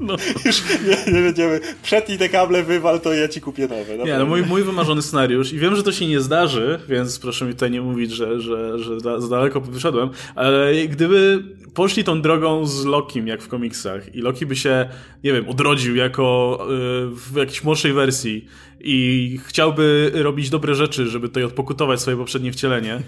No. 0.00 0.16
Już 0.44 0.62
nie, 0.86 1.12
nie 1.12 1.20
będziemy. 1.22 1.60
Przetnij 1.82 2.18
te 2.18 2.28
kable, 2.28 2.62
wywal 2.62 3.00
to 3.00 3.12
ja 3.12 3.28
ci 3.28 3.40
kupię 3.40 3.68
nowe. 3.68 4.04
Nie, 4.04 4.18
no 4.18 4.26
mój, 4.26 4.42
mój 4.42 4.62
wymarzony 4.62 5.02
scenariusz 5.02 5.52
i 5.52 5.58
wiem, 5.58 5.76
że 5.76 5.82
to 5.82 5.92
się 5.92 6.06
nie 6.06 6.20
zdarzy, 6.20 6.80
więc 6.88 7.18
proszę 7.18 7.44
mi 7.44 7.52
tutaj 7.52 7.70
nie 7.70 7.80
mówić, 7.80 8.10
że, 8.10 8.40
że, 8.40 8.78
że 8.78 9.00
za 9.00 9.28
daleko 9.28 9.60
wyszedłem, 9.60 10.10
ale 10.34 10.72
gdyby 10.88 11.44
poszli 11.74 12.04
tą 12.04 12.22
drogą 12.22 12.66
z 12.66 12.84
Lokim, 12.84 13.28
jak 13.28 13.42
w 13.42 13.48
komiksach 13.48 14.14
i 14.14 14.20
Loki 14.20 14.46
by 14.46 14.56
się, 14.56 14.88
nie 15.24 15.32
wiem, 15.32 15.48
odrodził 15.48 15.96
jako 15.96 16.58
y, 16.62 16.66
w 17.10 17.36
jakiejś 17.36 17.64
młodszej 17.64 17.92
wersji 17.92 18.46
i 18.80 19.38
chciałby 19.46 20.10
robić 20.14 20.50
dobre 20.50 20.74
rzeczy, 20.74 21.06
żeby 21.06 21.28
tutaj 21.28 21.44
odpokutować 21.44 22.00
swoje 22.00 22.16
poprzednie 22.16 22.52
wcielenie, 22.52 23.00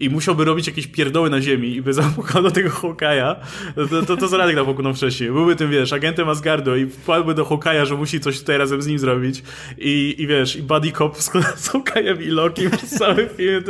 i 0.00 0.10
musiałby 0.10 0.44
robić 0.44 0.66
jakieś 0.66 0.86
pierdoły 0.86 1.30
na 1.30 1.40
ziemi 1.40 1.74
i 1.74 1.82
by 1.82 1.92
zapukał 1.92 2.42
do 2.42 2.50
tego 2.50 2.70
Hawkeye'a, 2.70 3.36
to, 3.90 4.02
to, 4.02 4.16
to 4.16 4.28
Zoranek 4.28 4.56
napuknął 4.56 4.94
wcześniej. 4.94 5.30
Byłby 5.30 5.56
tym, 5.56 5.70
wiesz, 5.70 5.92
agentem 5.92 6.28
Asgardu 6.28 6.76
i 6.76 6.86
wpadłby 6.86 7.34
do 7.34 7.44
Hawkeye'a, 7.44 7.86
że 7.86 7.94
musi 7.94 8.20
coś 8.20 8.38
tutaj 8.38 8.58
razem 8.58 8.82
z 8.82 8.86
nim 8.86 8.98
zrobić 8.98 9.42
i, 9.78 10.14
i 10.18 10.26
wiesz, 10.26 10.56
i 10.56 10.62
Buddy 10.62 10.92
Cop 10.92 11.16
z, 11.16 11.30
z 11.64 11.70
Hawkeye'em 11.70 12.22
i 12.22 12.26
Loki 12.26 12.70
przez 12.76 12.90
cały 12.90 13.28
film. 13.36 13.64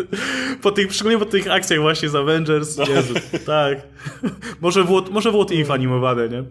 Po 0.63 0.71
tych, 0.71 0.93
szczególnie 0.93 1.19
po 1.19 1.27
tych 1.27 1.51
akcjach 1.51 1.81
właśnie 1.81 2.09
z 2.09 2.15
Avengers. 2.15 2.77
No. 2.77 2.85
Jezu, 2.85 3.15
tak. 3.47 3.79
może 4.61 4.85
w, 4.85 5.11
może 5.11 5.31
w 5.31 5.35
What 5.35 5.53
If 5.53 5.73
animowane, 5.73 6.29
nie? 6.29 6.45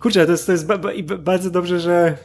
Kurczę, 0.00 0.26
to 0.26 0.32
jest, 0.32 0.46
to 0.46 0.52
jest 0.52 0.66
ba, 0.66 0.78
ba, 0.78 0.90
bardzo 1.18 1.50
dobrze, 1.50 1.80
że 1.80 2.16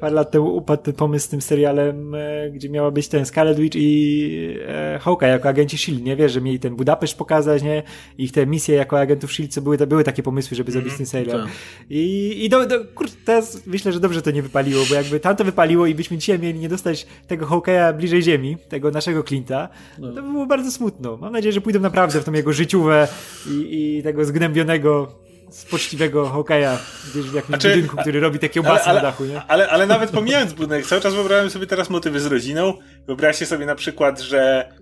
parę 0.00 0.14
lat 0.14 0.30
temu 0.30 0.56
upadł 0.56 0.82
ten 0.82 0.94
pomysł 0.94 1.26
z 1.26 1.28
tym 1.28 1.40
serialem, 1.40 2.14
e, 2.14 2.50
gdzie 2.50 2.68
miała 2.68 2.90
być 2.90 3.08
ten 3.08 3.26
Scarlet 3.26 3.58
Witch 3.58 3.76
i 3.80 4.56
e, 4.68 4.98
Hawkeye 4.98 5.30
jako 5.30 5.48
agenci 5.48 5.76
S.H.I.E.L.D., 5.76 6.10
nie? 6.10 6.16
Wiesz, 6.16 6.32
że 6.32 6.40
mieli 6.40 6.58
ten 6.58 6.76
Budapeszt 6.76 7.18
pokazać, 7.18 7.62
nie? 7.62 7.82
Ich 8.18 8.32
te 8.32 8.46
misje 8.46 8.74
jako 8.74 9.00
agentów 9.00 9.30
S.H.I.E.L.D., 9.30 9.54
co 9.54 9.62
były, 9.62 9.78
to 9.78 9.86
były 9.86 10.04
takie 10.04 10.22
pomysły, 10.22 10.56
żeby 10.56 10.72
zrobić 10.72 10.88
mm, 10.88 10.98
ten 10.98 11.06
serial. 11.06 11.42
Tak. 11.42 11.50
I, 11.90 12.44
i 12.44 12.48
do, 12.48 12.66
do, 12.66 12.84
kur, 12.84 13.06
teraz 13.24 13.66
myślę, 13.66 13.92
że 13.92 14.00
dobrze 14.00 14.22
to 14.22 14.30
nie 14.30 14.42
wypaliło, 14.42 14.82
bo 14.88 14.94
jakby 14.94 15.20
tam 15.20 15.36
to 15.36 15.44
wypaliło 15.44 15.86
i 15.86 15.94
byśmy 15.94 16.18
dzisiaj 16.18 16.38
mieli 16.38 16.58
nie 16.58 16.68
dostać 16.68 17.06
tego 17.26 17.46
Hawkeye'a 17.46 17.96
bliżej 17.96 18.22
ziemi, 18.22 18.56
tego 18.68 18.90
naszego 18.90 19.22
Clint'a, 19.22 19.68
no. 19.98 20.12
to 20.12 20.22
by 20.22 20.32
było 20.32 20.46
bardzo 20.46 20.70
smutno. 20.70 21.16
Mam 21.16 21.32
nadzieję, 21.32 21.52
że 21.52 21.60
pójdą 21.60 21.80
naprawdę 21.80 22.20
w 22.20 22.24
tą 22.24 22.32
jego 22.32 22.52
życiówę 22.52 23.08
i, 23.50 23.98
i 23.98 24.02
tego 24.02 24.24
zgnębionego 24.24 25.23
z 25.54 25.64
poczciwego 25.64 26.28
hokeja 26.28 26.78
gdzieś 27.10 27.24
w 27.24 27.34
jakimś 27.34 27.48
znaczy, 27.48 27.68
budynku, 27.68 27.96
który 27.96 28.20
robi 28.20 28.38
takie 28.38 28.54
kiełbasy 28.54 28.88
na 28.88 29.00
dachu, 29.00 29.24
nie? 29.24 29.42
Ale, 29.42 29.68
ale 29.68 29.86
nawet 29.86 30.10
pomijając 30.10 30.52
budynek, 30.52 30.86
cały 30.86 31.00
czas 31.00 31.14
wyobrażałem 31.14 31.50
sobie 31.50 31.66
teraz 31.66 31.90
motywy 31.90 32.20
z 32.20 32.26
rodziną. 32.26 32.74
Wyobraźcie 33.06 33.46
sobie 33.46 33.66
na 33.66 33.74
przykład, 33.74 34.20
że 34.20 34.72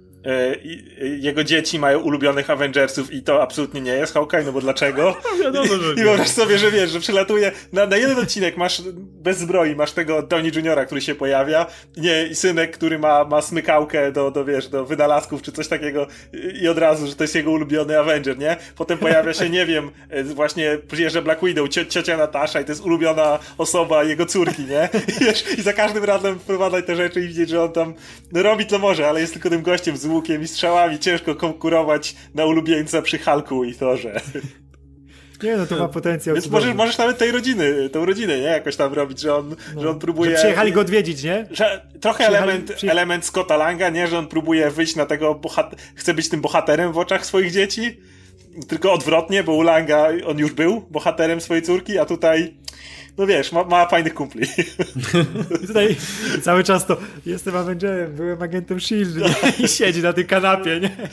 jego 1.19 1.45
dzieci 1.45 1.79
mają 1.79 2.01
ulubionych 2.01 2.51
Avengersów 2.51 3.13
i 3.13 3.23
to 3.23 3.43
absolutnie 3.43 3.81
nie 3.81 3.93
jest 3.93 4.15
Hawkeye, 4.15 4.45
no 4.45 4.53
bo 4.53 4.61
dlaczego? 4.61 5.17
No 5.33 5.45
wiadomo, 5.45 5.67
że 5.67 5.93
I 5.93 6.05
wyobraź 6.05 6.29
sobie, 6.29 6.59
że 6.59 6.71
wiesz, 6.71 6.91
że 6.91 7.01
przylatuje 7.01 7.53
na, 7.73 7.87
na 7.87 7.97
jeden 7.97 8.19
odcinek 8.19 8.57
masz 8.57 8.83
bez 8.95 9.39
zbroi, 9.39 9.77
masz 9.77 9.93
tego 9.93 10.23
Tony 10.23 10.51
Juniora, 10.55 10.85
który 10.85 11.01
się 11.01 11.15
pojawia 11.15 11.67
nie, 11.97 12.27
i 12.27 12.35
synek, 12.35 12.77
który 12.77 12.99
ma, 12.99 13.25
ma 13.25 13.43
smykałkę 13.43 14.13
do, 14.13 14.31
do, 14.31 14.45
wiesz, 14.45 14.69
do 14.69 14.85
wynalazków 14.85 15.43
czy 15.43 15.53
coś 15.53 15.69
takiego 15.69 16.07
i 16.63 16.69
od 16.69 16.79
razu, 16.79 17.07
że 17.07 17.17
to 17.17 17.25
jest 17.25 17.35
jego 17.35 17.51
ulubiony 17.51 17.99
Avenger, 17.99 18.39
nie? 18.39 18.57
Potem 18.77 18.99
pojawia 18.99 19.33
się, 19.33 19.51
nie 19.51 19.67
wiem, 19.67 19.91
e, 20.11 20.25
właśnie 20.25 20.79
przyjeżdża 20.89 21.23
Black 21.23 21.45
Widow, 21.45 21.69
cio, 21.69 21.85
ciocia 21.85 22.17
Natasza 22.17 22.61
i 22.61 22.65
to 22.65 22.73
jest 22.73 22.85
ulubiona 22.85 23.39
osoba 23.59 24.05
jego 24.05 24.27
córki, 24.27 24.63
nie? 24.63 24.89
I, 25.21 25.25
wiesz, 25.25 25.45
i 25.59 25.63
za 25.63 25.73
każdym 25.73 26.05
razem 26.05 26.39
wprowadzać 26.39 26.87
te 26.87 26.97
rzeczy 26.97 27.21
i 27.21 27.29
widzieć, 27.29 27.49
że 27.49 27.63
on 27.63 27.73
tam 27.73 27.95
no, 28.33 28.43
robi 28.43 28.67
co 28.67 28.79
może, 28.79 29.09
ale 29.09 29.21
jest 29.21 29.33
tylko 29.33 29.51
tym 29.51 29.63
gościem 29.63 29.97
z 29.97 30.07
łukiem 30.13 30.43
i 30.43 30.49
strzałami 30.49 30.99
ciężko 30.99 31.35
konkurować 31.35 32.17
na 32.35 32.45
ulubieńca 32.45 33.03
przy 33.03 33.19
Halku 33.19 33.65
i 33.65 33.75
Torze. 33.75 34.21
Nie, 35.43 35.57
no 35.57 35.67
to 35.67 35.79
ma 35.79 35.89
potencjał. 35.89 36.35
Więc 36.35 36.51
możesz, 36.51 36.75
możesz 36.75 36.99
nawet 36.99 37.19
tej 37.19 37.33
rodziny, 37.33 37.91
tą 37.91 38.07
rodzinę, 38.07 38.39
nie? 38.39 38.45
Jakoś 38.45 38.77
tam 38.77 38.95
robić, 38.95 39.21
że 39.21 39.35
on, 39.35 39.55
no. 39.75 39.83
że 39.83 39.91
on 39.91 39.99
próbuje... 39.99 40.31
Że 40.31 40.37
przyjechali 40.37 40.73
go 40.73 40.81
odwiedzić, 40.81 41.23
nie? 41.23 41.47
Że 41.51 41.87
trochę 42.01 42.27
element, 42.27 42.73
element 42.89 43.25
Scotta 43.25 43.57
Langa, 43.57 43.89
nie? 43.89 44.07
Że 44.07 44.19
on 44.19 44.27
próbuje 44.27 44.71
wyjść 44.71 44.97
na 44.97 45.07
tego 45.07 45.35
bohat... 45.35 45.77
chce 45.95 46.15
być 46.15 46.29
tym 46.29 46.41
bohaterem 46.41 46.93
w 46.93 46.99
oczach 46.99 47.27
swoich 47.27 47.53
dzieci. 47.53 48.01
Tylko 48.69 48.93
odwrotnie, 48.93 49.45
bo 49.45 49.53
u 49.53 49.63
Langa 49.63 50.09
on 50.27 50.39
już 50.39 50.53
był 50.53 50.81
bohaterem 50.91 51.41
swojej 51.41 51.63
córki, 51.63 51.99
a 51.99 52.05
tutaj 52.05 52.55
no 53.19 53.27
wiesz, 53.27 53.53
ma, 53.53 53.65
ma 53.65 53.87
fajnych 53.87 54.15
kumpli. 54.15 54.47
Tutaj 55.67 55.97
cały 56.43 56.65
czas 56.65 56.87
to 56.87 56.97
jestem 57.27 57.57
Avengerem, 57.57 58.17
byłem 58.17 58.43
agentem 58.43 58.81
SHIELD 58.81 59.17
i 59.65 59.69
siedzi 59.69 60.03
na 60.03 60.13
tej 60.13 60.27
kanapie, 60.27 60.81
nie? 60.81 61.09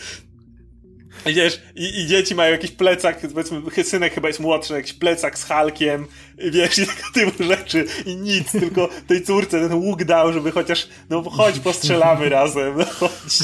I 1.25 1.33
wiesz, 1.33 1.61
i, 1.75 1.99
i, 1.99 2.07
dzieci 2.07 2.35
mają 2.35 2.51
jakiś 2.51 2.71
plecak, 2.71 3.21
powiedzmy, 3.33 3.83
synek 3.83 4.13
chyba 4.13 4.27
jest 4.27 4.39
młodszy, 4.39 4.73
jakiś 4.73 4.93
plecak 4.93 5.39
z 5.39 5.43
Halkiem, 5.43 6.07
i 6.39 6.51
wiesz, 6.51 6.77
i 6.79 6.85
tego 6.85 7.01
typu 7.13 7.43
rzeczy, 7.43 7.85
i 8.05 8.15
nic, 8.15 8.51
tylko 8.51 8.89
tej 9.07 9.23
córce 9.23 9.69
ten 9.69 9.73
łuk 9.73 10.03
dał, 10.03 10.33
żeby 10.33 10.51
chociaż, 10.51 10.87
no 11.09 11.23
chodź, 11.23 11.59
postrzelamy 11.59 12.29
razem, 12.29 12.77
no 12.77 12.85
chodź. 12.85 13.39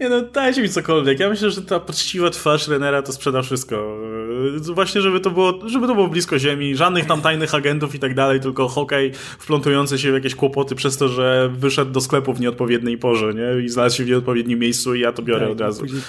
Nie 0.00 0.08
no, 0.08 0.22
dajcie 0.22 0.62
mi 0.62 0.68
cokolwiek. 0.68 1.20
Ja 1.20 1.28
myślę, 1.28 1.50
że 1.50 1.62
ta 1.62 1.80
poczciwa 1.80 2.30
twarz 2.30 2.68
Renera 2.68 3.02
to 3.02 3.12
sprzeda 3.12 3.42
wszystko. 3.42 3.98
Yy, 4.66 4.74
właśnie, 4.74 5.00
żeby 5.00 5.20
to 5.20 5.30
było, 5.30 5.68
żeby 5.68 5.86
to 5.86 5.94
było 5.94 6.08
blisko 6.08 6.38
ziemi, 6.38 6.76
żadnych 6.76 7.06
tam 7.06 7.20
tajnych 7.20 7.54
agentów 7.54 7.94
i 7.94 7.98
tak 7.98 8.14
dalej, 8.14 8.40
tylko 8.40 8.68
hokej 8.68 9.12
wplątujący 9.14 9.98
się 9.98 10.10
w 10.10 10.14
jakieś 10.14 10.34
kłopoty 10.34 10.74
przez 10.74 10.96
to, 10.96 11.08
że 11.08 11.50
wyszedł 11.54 11.90
do 11.90 12.00
sklepu 12.00 12.34
w 12.34 12.40
nieodpowiedniej 12.40 12.98
porze, 12.98 13.34
nie? 13.34 13.64
I 13.64 13.68
znalazł 13.68 13.96
się 13.96 14.04
w 14.04 14.08
nieodpowiednim 14.08 14.58
miejscu 14.58 14.94
i 14.94 15.00
ja 15.00 15.12
to 15.12 15.22
biorę 15.22 15.40
tak, 15.40 15.50
od 15.52 15.60
razu. 15.60 15.80
Później, 15.80 16.02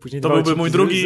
później 0.00 0.22
to 0.22 0.28
byłby 0.28 0.56
mój 0.56 0.70
drugi... 0.70 1.04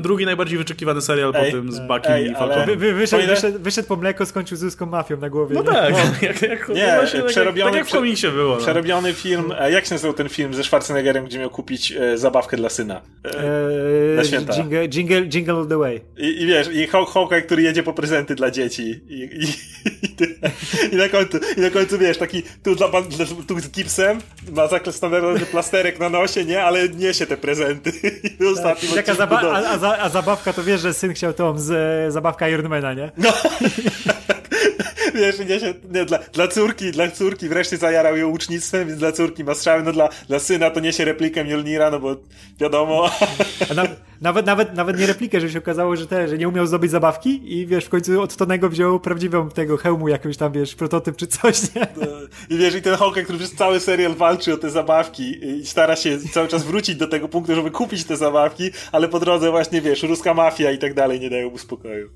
Drugi 0.00 0.24
najbardziej 0.24 0.58
wyczekiwany 0.58 1.00
serial 1.00 1.32
ej, 1.34 1.44
po 1.44 1.56
tym 1.56 1.72
z 1.72 1.80
Bucky 1.80 2.26
i 2.30 2.34
Falconem. 2.34 2.66
Wy, 2.66 2.76
wy, 2.76 2.92
wyszedł, 2.92 3.26
wyszedł, 3.26 3.58
wyszedł, 3.58 3.88
po 3.88 3.96
mleko, 3.96 4.26
skończył 4.26 4.56
z 4.56 4.62
ruską 4.62 4.86
mafią 4.86 5.16
na 5.16 5.30
głowie. 5.30 5.54
No 5.54 5.62
nie? 5.62 5.68
tak, 5.68 5.92
no. 5.92 5.98
jak, 6.28 6.42
jak, 6.42 6.68
nie, 6.68 6.94
właśnie, 6.96 7.22
przerobiony, 7.22 7.54
tak 7.54 7.56
jak, 7.56 7.64
tak 7.64 7.74
jak 7.74 7.86
w 7.86 7.92
komiksie 7.92 8.28
było. 8.28 8.54
No. 8.54 8.60
Przerobiony 8.60 9.12
film, 9.12 9.52
e, 9.58 9.72
jak 9.72 9.86
się 9.86 9.94
nazywał 9.94 10.14
ten 10.14 10.28
film 10.28 10.54
ze 10.54 10.64
Schwarzeneggerem, 10.64 11.24
gdzie 11.24 11.38
miał 11.38 11.50
kupić 11.50 11.92
e, 11.92 12.18
zabawkę 12.18 12.56
dla 12.56 12.68
syna? 12.68 13.00
E, 13.24 14.16
na 14.16 14.24
święta. 14.24 14.54
Jingle, 14.54 14.88
jingle, 14.88 15.26
jingle 15.26 15.54
all 15.54 15.66
the 15.66 15.78
way. 15.78 16.00
I, 16.16 16.42
i 16.42 16.46
wiesz, 16.46 16.68
i 16.72 16.86
Hawkeye, 16.86 17.42
który 17.42 17.62
jedzie 17.62 17.82
po 17.82 17.92
prezenty 17.92 18.34
dla 18.34 18.50
dzieci. 18.50 19.00
I, 19.08 19.20
i, 19.22 19.46
i, 20.92 20.96
na, 20.96 21.08
końcu, 21.08 21.38
I 21.56 21.60
na 21.60 21.70
końcu, 21.70 21.98
wiesz, 21.98 22.18
taki 22.18 22.42
tu, 22.62 22.74
dla, 22.74 22.88
tu 23.48 23.60
z 23.60 23.70
gipsem, 23.70 24.18
ma 24.52 24.92
standardowy 24.92 25.46
plasterek 25.46 25.98
na 25.98 26.08
nosie, 26.08 26.44
nie? 26.44 26.64
Ale 26.64 26.88
niesie 26.88 27.26
te 27.26 27.36
prezenty. 27.36 27.92
I 28.40 28.46
ostatni 28.46 28.88
tak, 28.88 29.16
zaba 29.16 29.40
a, 29.40 29.80
a, 29.80 29.98
a 29.98 30.08
zabawka, 30.08 30.52
to 30.52 30.64
wiesz, 30.64 30.80
że 30.80 30.94
syn 30.94 31.12
chciał 31.12 31.32
tą 31.32 31.58
z, 31.58 31.70
e, 31.70 32.10
zabawka 32.12 32.48
Ironmana, 32.48 32.94
nie? 32.94 33.10
No. 33.18 33.32
wiesz, 35.20 35.38
nie, 35.38 35.60
się, 35.60 35.74
nie, 35.90 36.04
dla, 36.04 36.18
dla 36.18 36.48
córki, 36.48 36.90
dla 36.90 37.10
córki 37.10 37.48
wreszcie 37.48 37.76
zajarał 37.76 38.16
ją 38.16 38.28
ucznictwem, 38.28 38.88
więc 38.88 39.00
dla 39.00 39.12
córki 39.12 39.44
ma 39.44 39.54
strzały, 39.54 39.82
no 39.82 39.92
dla, 39.92 40.08
dla 40.28 40.38
syna 40.38 40.70
to 40.70 40.80
niesie 40.80 41.04
replikę 41.04 41.44
Mjolnira, 41.44 41.90
no 41.90 42.00
bo 42.00 42.16
wiadomo. 42.60 43.10
Na, 43.76 43.84
nawet, 44.20 44.46
nawet, 44.46 44.74
nawet 44.74 44.98
nie 44.98 45.06
replikę, 45.06 45.40
że 45.40 45.50
się 45.50 45.58
okazało, 45.58 45.96
że 45.96 46.06
te, 46.06 46.28
że 46.28 46.38
nie 46.38 46.48
umiał 46.48 46.66
zdobyć 46.66 46.90
zabawki 46.90 47.58
i 47.58 47.66
wiesz, 47.66 47.84
w 47.84 47.88
końcu 47.88 48.22
od 48.22 48.36
Tonego 48.36 48.68
wziął 48.68 49.00
prawdziwą 49.00 49.50
tego 49.50 49.76
hełmu 49.76 50.08
jakąś 50.08 50.36
tam, 50.36 50.52
wiesz, 50.52 50.74
prototyp 50.74 51.16
czy 51.16 51.26
coś, 51.26 51.74
nie? 51.74 51.82
No, 51.96 52.06
I 52.50 52.58
wiesz, 52.58 52.74
i 52.74 52.82
ten 52.82 52.94
Hawkeye, 52.94 53.24
który 53.24 53.38
przez 53.38 53.54
cały 53.54 53.80
serial 53.80 54.14
walczy 54.14 54.54
o 54.54 54.56
te 54.56 54.70
zabawki 54.70 55.46
i 55.46 55.66
stara 55.66 55.96
się 55.96 56.18
cały 56.32 56.48
czas 56.48 56.64
wrócić 56.64 56.96
do 56.96 57.06
tego 57.06 57.28
punktu, 57.28 57.54
żeby 57.54 57.70
kupić 57.70 58.04
te 58.04 58.16
zabawki, 58.16 58.70
ale 58.92 59.08
po 59.08 59.20
drodze 59.20 59.50
właśnie, 59.50 59.80
wiesz, 59.80 60.02
ruska 60.02 60.34
mafia 60.34 60.70
i 60.70 60.78
tak 60.78 60.94
dalej 60.94 61.20
nie 61.20 61.30
dają 61.30 61.50
mu 61.50 61.58
spokoju. 61.58 62.10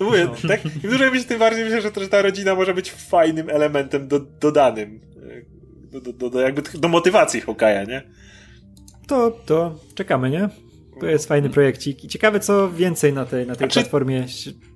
No 0.00 0.06
mówię, 0.06 0.28
no. 0.42 0.48
tak? 0.48 0.64
Im 0.64 0.90
dłużej 0.90 1.10
myślę, 1.10 1.28
tym 1.28 1.38
bardziej 1.38 1.64
myślę, 1.64 1.82
że, 1.82 2.08
ta 2.08 2.22
rodzina 2.22 2.54
może 2.54 2.74
być 2.74 2.92
fajnym 2.92 3.50
elementem 3.50 4.08
do, 4.08 4.20
dodanym. 4.20 5.00
Do, 5.92 6.00
do, 6.00 6.12
do, 6.12 6.30
do, 6.30 6.40
jakby 6.40 6.62
do 6.74 6.88
motywacji 6.88 7.40
Hokaja, 7.40 7.84
nie? 7.84 8.02
To, 9.06 9.30
to 9.30 9.78
czekamy, 9.94 10.30
nie? 10.30 10.48
To 11.02 11.06
jest 11.06 11.28
fajny 11.28 11.50
projekcik. 11.50 12.04
I 12.04 12.08
ciekawe, 12.08 12.40
co 12.40 12.70
więcej 12.70 13.12
na 13.12 13.24
tej, 13.24 13.46
na 13.46 13.56
tej 13.56 13.68
platformie. 13.68 14.26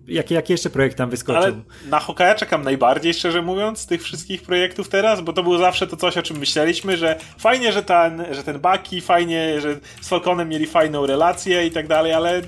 Jakie, 0.09 0.35
jakie 0.35 0.55
jeszcze 0.55 0.71
projekt 0.71 0.97
tam 0.97 1.11
wyskoczył? 1.11 1.43
Ale 1.43 1.53
na 1.89 2.01
Hokaja 2.01 2.35
czekam 2.35 2.63
najbardziej, 2.63 3.15
szczerze 3.15 3.43
mówiąc, 3.43 3.79
z 3.79 3.87
tych 3.87 4.03
wszystkich 4.03 4.43
projektów 4.43 4.89
teraz, 4.89 5.21
bo 5.21 5.33
to 5.33 5.43
było 5.43 5.59
zawsze 5.59 5.87
to 5.87 5.97
coś, 5.97 6.17
o 6.17 6.23
czym 6.23 6.39
myśleliśmy, 6.39 6.97
że 6.97 7.19
fajnie, 7.39 7.73
że 7.73 7.83
ten, 7.83 8.25
że 8.31 8.43
ten 8.43 8.59
Bucky, 8.59 9.01
fajnie, 9.01 9.61
że 9.61 9.77
z 10.01 10.09
Falconem 10.09 10.49
mieli 10.49 10.67
fajną 10.67 11.07
relację 11.07 11.67
i 11.67 11.71
tak 11.71 11.87
dalej, 11.87 12.13
ale 12.13 12.43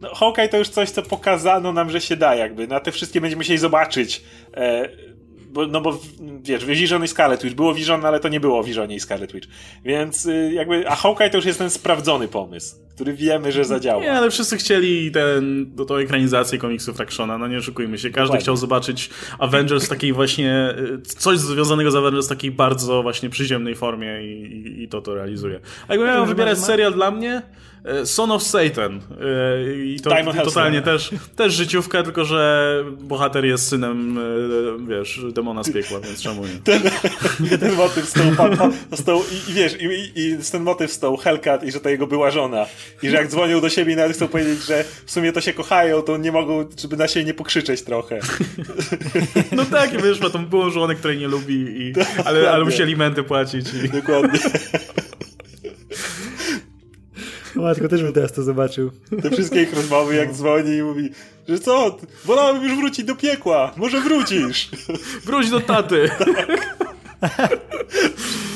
no, 0.00 0.14
Hawkeye 0.14 0.48
to 0.48 0.58
już 0.58 0.68
coś, 0.68 0.90
co 0.90 1.02
pokazano 1.02 1.72
nam, 1.72 1.90
że 1.90 2.00
się 2.00 2.16
da 2.16 2.34
jakby. 2.34 2.66
Na 2.66 2.80
te 2.80 2.92
wszystkie 2.92 3.20
będziemy 3.20 3.40
musieli 3.40 3.58
zobaczyć. 3.58 4.22
E, 4.54 4.88
bo, 5.52 5.66
no 5.66 5.80
bo 5.80 5.98
wiesz, 6.42 6.64
Vision 6.64 7.04
i 7.04 7.08
Scarlet 7.08 7.42
Witch. 7.42 7.56
Było 7.56 7.74
Vision, 7.74 8.04
ale 8.04 8.20
to 8.20 8.28
nie 8.28 8.40
było 8.40 8.64
Visionie 8.64 8.96
i 8.96 9.00
Scarlet 9.00 9.32
Witch. 9.32 9.48
Więc 9.84 10.26
y, 10.26 10.52
jakby, 10.54 10.88
a 10.88 10.94
Hawkeye 10.94 11.30
to 11.30 11.36
już 11.36 11.44
jest 11.44 11.58
ten 11.58 11.70
sprawdzony 11.70 12.28
pomysł, 12.28 12.76
który 12.94 13.14
wiemy, 13.14 13.52
że 13.52 13.64
zadziała. 13.64 14.02
Nie, 14.02 14.12
ale 14.12 14.30
wszyscy 14.30 14.56
chcieli 14.56 15.10
ten, 15.10 15.74
do 15.74 15.84
tą 15.84 15.96
ekranizację 15.96 16.58
komiksu 16.58 16.94
Fractiona, 16.94 17.38
no 17.38 17.48
nie 17.48 17.58
oszukujmy 17.58 17.98
się. 17.98 18.10
Każdy 18.10 18.22
Dokładnie. 18.22 18.42
chciał 18.42 18.56
zobaczyć 18.56 19.10
Avengers 19.38 19.86
w 19.86 19.88
takiej 19.88 20.12
właśnie, 20.12 20.74
y, 20.98 21.02
coś 21.02 21.38
związanego 21.38 21.90
z 21.90 21.96
Avengers 21.96 22.26
w 22.26 22.28
takiej 22.28 22.50
bardzo 22.50 23.02
właśnie 23.02 23.30
przyziemnej 23.30 23.74
formie 23.74 24.22
i, 24.24 24.42
i, 24.42 24.82
i 24.82 24.88
to 24.88 25.02
to 25.02 25.14
realizuje. 25.14 25.60
A 25.88 25.92
jakby 25.92 26.06
miałem 26.06 26.28
wybierać 26.28 26.58
serial 26.58 26.92
dla 26.92 27.10
mnie, 27.10 27.42
Son 28.04 28.30
of 28.30 28.42
Satan. 28.42 29.00
E, 29.20 29.84
I 29.84 30.00
to 30.00 30.10
Diamond 30.10 30.44
totalnie 30.44 30.82
też, 30.82 31.10
też 31.36 31.54
życiówka, 31.54 32.02
tylko 32.02 32.24
że 32.24 32.84
bohater 33.00 33.44
jest 33.44 33.68
synem, 33.68 34.18
e, 34.18 34.22
wiesz, 34.88 35.20
demona 35.32 35.64
z 35.64 35.72
piekła, 35.72 36.00
więc 36.00 36.22
czemu 36.22 36.42
nie? 36.46 36.58
Ten, 36.64 36.82
ten 37.58 37.74
motyw 37.74 38.08
z 38.08 38.12
tą, 38.12 38.22
z 38.92 39.04
tą 39.04 39.20
i, 39.20 39.50
i, 39.50 39.54
wiesz, 39.54 39.76
i, 39.80 40.12
i 40.20 40.36
ten 40.52 40.62
motyw 40.62 40.92
z 40.92 40.98
tą 40.98 41.16
Hellcat 41.16 41.64
i 41.64 41.72
że 41.72 41.80
to 41.80 41.88
jego 41.88 42.06
była 42.06 42.30
żona. 42.30 42.66
I 43.02 43.10
że 43.10 43.16
jak 43.16 43.28
dzwonią 43.28 43.60
do 43.60 43.68
siebie 43.68 43.92
i 43.92 43.96
nawet 43.96 44.16
chcą 44.16 44.28
powiedzieć, 44.28 44.66
że 44.66 44.84
w 45.06 45.10
sumie 45.10 45.32
to 45.32 45.40
się 45.40 45.52
kochają, 45.52 46.02
to 46.02 46.16
nie 46.16 46.32
mogą, 46.32 46.68
żeby 46.78 46.96
na 46.96 47.08
siebie 47.08 47.26
nie 47.26 47.34
pokrzyczeć 47.34 47.82
trochę. 47.82 48.20
No 49.52 49.64
tak, 49.64 49.94
i 49.94 50.02
wiesz, 50.02 50.20
ma 50.20 50.30
tą 50.30 50.46
byłą 50.46 50.70
żonę, 50.70 50.94
której 50.94 51.18
nie 51.18 51.28
lubi, 51.28 51.54
i, 51.54 51.92
ale, 52.24 52.50
ale 52.50 52.64
musieli 52.64 52.96
menty 52.96 53.22
płacić. 53.22 53.66
I... 53.84 53.88
Dokładnie. 53.88 54.38
Matko, 57.62 57.88
też 57.88 58.02
bym 58.02 58.12
teraz 58.12 58.32
to 58.32 58.42
zobaczył. 58.42 58.90
Te 59.22 59.30
wszystkie 59.30 59.62
ich 59.62 59.74
rozmowy, 59.74 60.14
jak 60.14 60.32
dzwoni 60.32 60.76
i 60.76 60.82
mówi, 60.82 61.10
że 61.48 61.58
co, 61.58 61.98
wolałbym 62.24 62.62
już 62.62 62.76
wrócić 62.76 63.04
do 63.04 63.16
piekła, 63.16 63.72
może 63.76 64.00
wrócisz. 64.00 64.70
Wróć 65.24 65.50
do 65.50 65.60
taty. 65.60 66.08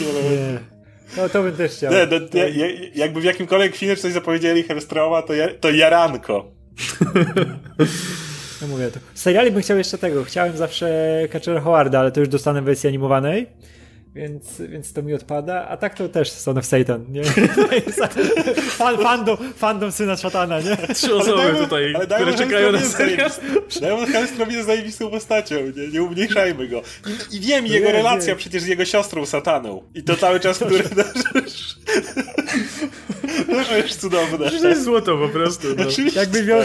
Nie. 0.03 0.59
No 1.17 1.29
to 1.29 1.43
bym 1.43 1.53
też 1.57 1.73
chciał. 1.73 1.93
Nie, 1.93 2.07
no, 2.11 2.17
ja, 2.35 2.49
ja, 2.49 2.67
jakby 2.95 3.21
w 3.21 3.25
jakimkolwiek 3.25 3.77
filmie 3.77 3.97
coś 3.97 4.13
zapowiedzieli 4.13 4.63
Hellstroma, 4.63 5.23
to, 5.23 5.35
ja, 5.35 5.49
to 5.61 5.71
jaranko. 5.71 6.45
No 8.63 8.69
mówię 8.69 8.91
to. 8.91 9.01
Seriali 9.15 9.51
bym 9.51 9.63
chciał 9.63 9.79
jeszcze 9.79 9.99
tego. 9.99 10.25
Chciałem 10.25 10.57
zawsze 10.57 11.19
Catcher 11.33 11.61
Howarda, 11.61 12.01
ale 12.01 12.13
to 12.13 12.21
już 12.21 12.29
dostanę 12.29 12.63
w 12.63 12.65
wersji 12.65 12.89
animowanej. 12.89 13.47
Więc, 14.17 14.61
więc 14.69 14.93
to 14.93 15.03
mi 15.03 15.15
odpada, 15.15 15.69
a 15.69 15.77
tak 15.77 15.95
to 15.95 16.09
też 16.09 16.31
Son 16.31 16.59
of 16.59 16.67
Satan, 16.67 17.05
nie? 17.09 17.25
Fan, 18.79 18.99
fandom, 18.99 19.37
fandom 19.57 19.93
syna 19.93 20.17
szatana, 20.17 20.61
nie? 20.61 20.95
Trzy 20.95 21.15
osoby 21.15 21.43
ale 21.43 21.55
tutaj, 21.55 21.95
ale 21.95 22.07
które 22.07 22.35
czekają 22.35 22.73
na 22.73 22.81
serial. 22.81 23.31
Diamond 23.81 24.09
Hellstrom 24.09 24.51
jest 24.51 24.67
zajebistą 24.67 25.11
postacią, 25.11 25.57
nie, 25.77 25.89
nie 25.89 26.03
umniejszajmy 26.03 26.69
go. 26.69 26.83
I, 27.33 27.37
i 27.37 27.41
wiem, 27.41 27.67
jego 27.67 27.93
relacja 27.93 28.37
przecież 28.37 28.63
z 28.63 28.67
jego 28.67 28.85
siostrą 28.85 29.27
Sataną. 29.27 29.83
I 29.95 30.03
to 30.03 30.17
cały 30.17 30.41
czas, 30.41 30.59
który... 30.59 30.85
To 33.65 33.77
jest 33.77 34.01
cudowne. 34.01 34.51
To 34.51 34.69
jest 34.69 34.85
złoto 34.85 35.19
po 35.19 35.29
prostu. 35.29 35.69
No. 35.77 35.85
Jakby 36.15 36.45
miał, 36.45 36.61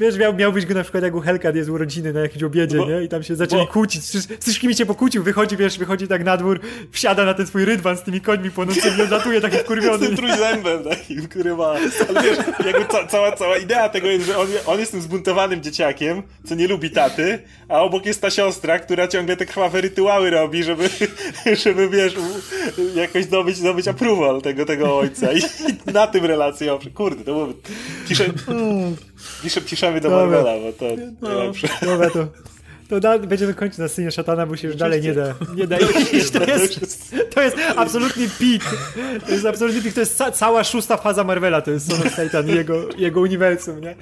wiesz, 0.00 0.18
miał, 0.18 0.34
miał 0.34 0.52
być 0.52 0.66
go 0.66 0.74
na 0.74 0.82
przykład 0.82 1.04
jak 1.04 1.14
u 1.14 1.20
Hellcat 1.20 1.56
jest 1.56 1.70
urodziny 1.70 2.12
na 2.12 2.20
jakimś 2.20 2.42
obiedzie, 2.42 2.78
bo, 2.78 2.86
nie? 2.86 3.02
I 3.02 3.08
tam 3.08 3.22
się 3.22 3.36
zaczęli 3.36 3.60
bo, 3.60 3.72
kłócić. 3.72 4.04
Z 4.04 4.42
wszystkimi 4.42 4.74
się 4.74 4.86
pokłócił, 4.86 5.22
wychodzi, 5.22 5.56
wiesz, 5.56 5.78
wychodzi 5.78 6.08
tak 6.08 6.24
na 6.24 6.36
dwór, 6.36 6.60
wsiada 6.92 7.24
na 7.24 7.34
ten 7.34 7.46
swój 7.46 7.64
rydwan 7.64 7.96
z 7.96 8.02
tymi 8.02 8.20
końmi 8.20 8.50
płonącymi, 8.50 9.02
odlatuje 9.02 9.40
taki 9.40 9.56
wkurwiony. 9.56 10.06
Z 10.06 10.08
tym 10.08 10.16
trójzębem 10.16 10.84
takim, 10.84 11.28
który 11.28 11.56
ma... 11.56 11.74
Ale 12.08 12.22
wiesz, 12.22 12.38
jakby 12.66 12.84
ca 12.92 13.06
cała, 13.06 13.32
cała 13.32 13.56
idea 13.56 13.88
tego 13.88 14.08
jest, 14.08 14.26
że 14.26 14.38
on, 14.38 14.46
on 14.66 14.80
jest 14.80 14.92
tym 14.92 15.02
zbuntowanym 15.02 15.62
dzieciakiem, 15.62 16.22
co 16.48 16.54
nie 16.54 16.68
lubi 16.68 16.90
taty, 16.90 17.38
a 17.68 17.80
obok 17.80 18.06
jest 18.06 18.20
ta 18.20 18.30
siostra, 18.30 18.78
która 18.78 19.08
ciągle 19.08 19.36
te 19.36 19.46
krwawe 19.46 19.80
rytuały 19.80 20.30
robi, 20.30 20.64
żeby, 20.64 20.88
żeby 21.64 21.88
wiesz, 21.88 22.14
jakoś 22.94 23.24
zdobyć, 23.24 23.56
zdobyć 23.56 23.88
approval 23.88 24.42
tego, 24.42 24.64
tego 24.64 24.98
ojca. 24.98 25.32
I, 25.32 25.38
i 25.88 25.92
na 25.92 26.06
tym 26.06 26.24
relacje, 26.34 26.78
kurde, 26.94 27.24
to 27.24 27.32
byłoby... 27.32 27.54
Piszę, 28.08 28.24
piszę, 29.42 29.60
piszemy 29.60 30.00
do 30.00 30.10
Marvela, 30.10 30.52
bo 30.58 30.72
to 30.72 30.84
no, 31.20 31.28
najlepsze. 31.28 31.68
Dobra, 31.82 32.10
to 32.10 32.26
to 32.88 33.00
da, 33.00 33.18
będziemy 33.18 33.54
kończyć 33.54 33.78
na 33.78 33.88
scenie 33.88 34.10
szatana, 34.10 34.46
bo 34.46 34.56
się 34.56 34.68
już 34.68 34.76
dalej 34.76 35.02
nie 35.02 35.12
da, 35.12 35.34
nie 35.54 35.66
da 35.72 35.76
iść. 36.12 36.30
To 36.30 36.44
jest, 36.44 37.14
to 37.34 37.42
jest 37.42 37.56
absolutny 37.76 38.28
pik. 38.38 38.62
To 39.26 39.32
jest 39.32 39.46
absolutny 39.46 39.82
pik. 39.82 39.94
To 39.94 40.00
jest 40.00 40.16
ca 40.16 40.32
cała 40.32 40.64
szósta 40.64 40.96
faza 40.96 41.24
Marvela, 41.24 41.62
to 41.62 41.70
jest 41.70 41.90
Son 41.90 42.06
of 42.06 42.14
Satan 42.14 42.48
i 42.48 42.54
jego, 42.54 42.88
jego 42.96 43.20
uniwersum, 43.20 43.80
nie? 43.80 43.94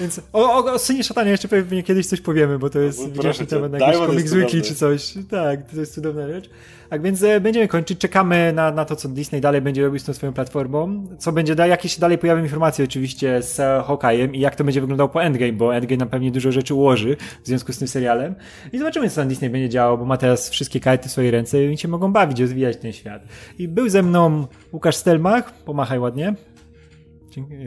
Więc 0.00 0.20
o, 0.32 0.64
o, 0.64 0.72
o 0.72 0.78
Synie 0.78 1.04
Szatanie 1.04 1.30
jeszcze 1.30 1.48
pewnie 1.48 1.82
kiedyś 1.82 2.06
coś 2.06 2.20
powiemy, 2.20 2.58
bo 2.58 2.70
to 2.70 2.80
jest 2.80 3.00
no, 3.00 3.08
wdzięczny 3.08 3.46
temat 3.46 3.72
na 3.72 3.78
jakiś 3.78 3.96
Comics 3.96 4.32
Wiki 4.32 4.62
czy 4.62 4.74
coś. 4.74 5.14
Tak, 5.30 5.70
to 5.70 5.80
jest 5.80 5.94
cudowna 5.94 6.28
rzecz. 6.28 6.50
Tak 6.90 7.02
więc 7.02 7.22
e, 7.22 7.40
będziemy 7.40 7.68
kończyć. 7.68 7.98
Czekamy 7.98 8.52
na, 8.52 8.70
na 8.70 8.84
to, 8.84 8.96
co 8.96 9.08
Disney 9.08 9.40
dalej 9.40 9.60
będzie 9.60 9.84
robić 9.84 10.02
z 10.02 10.04
tą 10.04 10.14
swoją 10.14 10.32
platformą. 10.32 11.06
Co 11.18 11.32
będzie 11.32 11.54
dalej, 11.54 11.70
jakieś 11.70 11.94
się 11.94 12.00
dalej 12.00 12.18
pojawią 12.18 12.42
informacje 12.42 12.84
oczywiście 12.84 13.42
z 13.42 13.56
Hawkeye'em 13.86 14.34
i 14.34 14.40
jak 14.40 14.56
to 14.56 14.64
będzie 14.64 14.80
wyglądało 14.80 15.08
po 15.08 15.22
Endgame, 15.22 15.52
bo 15.52 15.74
Endgame 15.74 15.98
nam 15.98 16.08
pewnie 16.08 16.30
dużo 16.30 16.52
rzeczy 16.52 16.74
ułoży 16.74 17.16
w 17.42 17.46
związku 17.46 17.72
z 17.72 17.78
tym 17.78 17.88
serialem. 17.88 18.34
I 18.72 18.78
zobaczymy, 18.78 19.10
co 19.10 19.16
tam 19.16 19.28
Disney 19.28 19.50
będzie 19.50 19.68
działo, 19.68 19.96
bo 19.96 20.04
ma 20.04 20.16
teraz 20.16 20.50
wszystkie 20.50 20.80
karty 20.80 21.08
w 21.08 21.12
swojej 21.12 21.30
ręce 21.30 21.64
i 21.64 21.78
się 21.78 21.88
mogą 21.88 22.12
bawić, 22.12 22.40
rozwijać 22.40 22.76
ten 22.76 22.92
świat. 22.92 23.22
I 23.58 23.68
był 23.68 23.88
ze 23.88 24.02
mną 24.02 24.46
Łukasz 24.72 24.96
Stelmach. 24.96 25.52
Pomachaj 25.52 25.98
ładnie. 25.98 26.34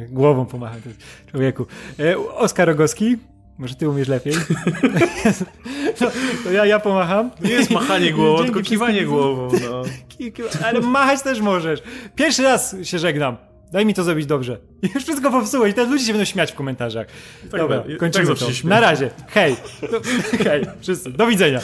Głową 0.09 0.45
pomachaj, 0.45 0.81
człowieku. 1.31 1.65
E, 1.99 2.17
Oskar 2.17 2.67
Rogowski. 2.67 3.17
Może 3.57 3.75
ty 3.75 3.89
umiesz 3.89 4.07
lepiej. 4.07 4.33
no, 6.01 6.11
to 6.43 6.51
ja, 6.51 6.65
ja 6.65 6.79
pomacham. 6.79 7.31
Nie 7.41 7.51
jest 7.51 7.71
machanie 7.71 8.13
głową, 8.13 8.43
tylko 8.43 8.61
kiwanie 8.61 9.05
głową. 9.05 9.49
No. 9.69 9.83
Ale 10.65 10.81
machać 10.81 11.21
też 11.21 11.41
możesz. 11.41 11.83
Pierwszy 12.15 12.43
raz 12.43 12.75
się 12.83 12.99
żegnam. 12.99 13.37
Daj 13.71 13.85
mi 13.85 13.93
to 13.93 14.03
zrobić 14.03 14.25
dobrze. 14.25 14.57
I 14.81 14.89
już 14.95 15.03
wszystko 15.03 15.31
popsułeś. 15.31 15.73
Teraz 15.75 15.91
ludzie 15.91 16.05
się 16.05 16.13
będą 16.13 16.25
śmiać 16.25 16.51
w 16.51 16.55
komentarzach. 16.55 17.07
Tak 17.51 17.61
Dobra, 17.61 17.79
tak 17.79 17.97
kończymy 17.97 18.27
tak 18.27 18.37
to. 18.37 18.45
Na 18.63 18.79
razie. 18.79 19.09
Hej. 19.27 19.55
Hej, 20.43 20.65
wszyscy. 20.81 21.11
Do 21.11 21.27
widzenia. 21.27 21.59